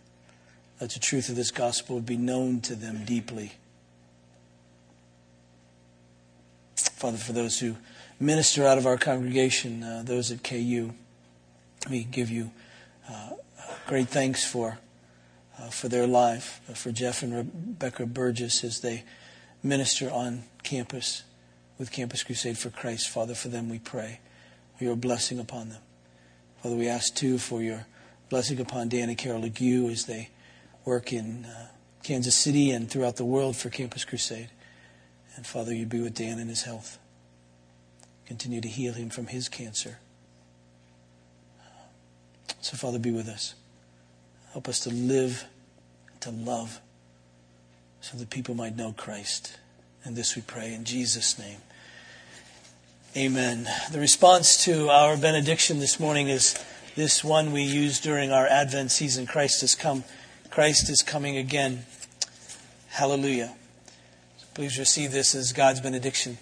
[0.79, 3.53] That the truth of this gospel would be known to them deeply
[6.99, 7.77] Father, for those who
[8.19, 10.91] minister out of our congregation, uh, those at KU,
[11.89, 12.51] we give you
[13.09, 13.29] uh,
[13.87, 14.79] great thanks for
[15.57, 19.05] uh, for their life, uh, for Jeff and Rebecca Burgess as they
[19.63, 21.23] minister on campus
[21.77, 23.07] with Campus Crusade for Christ.
[23.07, 24.19] Father, for them we pray
[24.77, 25.81] your blessing upon them.
[26.61, 27.85] Father, we ask too for your
[28.27, 30.31] blessing upon Dan and Carol Legue as they
[30.83, 31.67] work in uh,
[32.03, 34.49] Kansas City and throughout the world for Campus Crusade.
[35.39, 36.99] And Father, you be with Dan in his health.
[38.25, 39.99] Continue to heal him from his cancer.
[42.59, 43.55] So, Father, be with us.
[44.51, 45.45] Help us to live,
[46.19, 46.81] to love,
[48.01, 49.57] so that people might know Christ.
[50.03, 51.59] And this we pray in Jesus' name.
[53.15, 53.65] Amen.
[53.93, 56.61] The response to our benediction this morning is
[56.97, 60.03] this one we use during our Advent season Christ has come.
[60.49, 61.85] Christ is coming again.
[62.89, 63.55] Hallelujah.
[64.53, 66.37] Please receive this as God's benediction.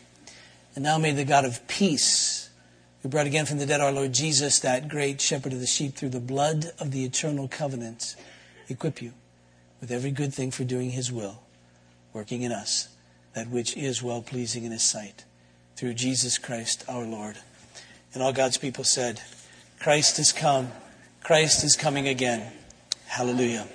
[0.75, 2.49] And now may the God of peace,
[3.01, 5.95] who brought again from the dead our Lord Jesus, that great shepherd of the sheep,
[5.95, 8.15] through the blood of the eternal covenant,
[8.69, 9.13] equip you
[9.81, 11.41] with every good thing for doing his will,
[12.13, 12.89] working in us
[13.37, 15.23] that which is well pleasing in his sight,
[15.75, 17.37] through Jesus Christ our Lord.
[18.13, 19.21] And all God's people said,
[19.79, 20.71] Christ has come.
[21.23, 22.51] Christ is coming again.
[23.05, 23.67] Hallelujah.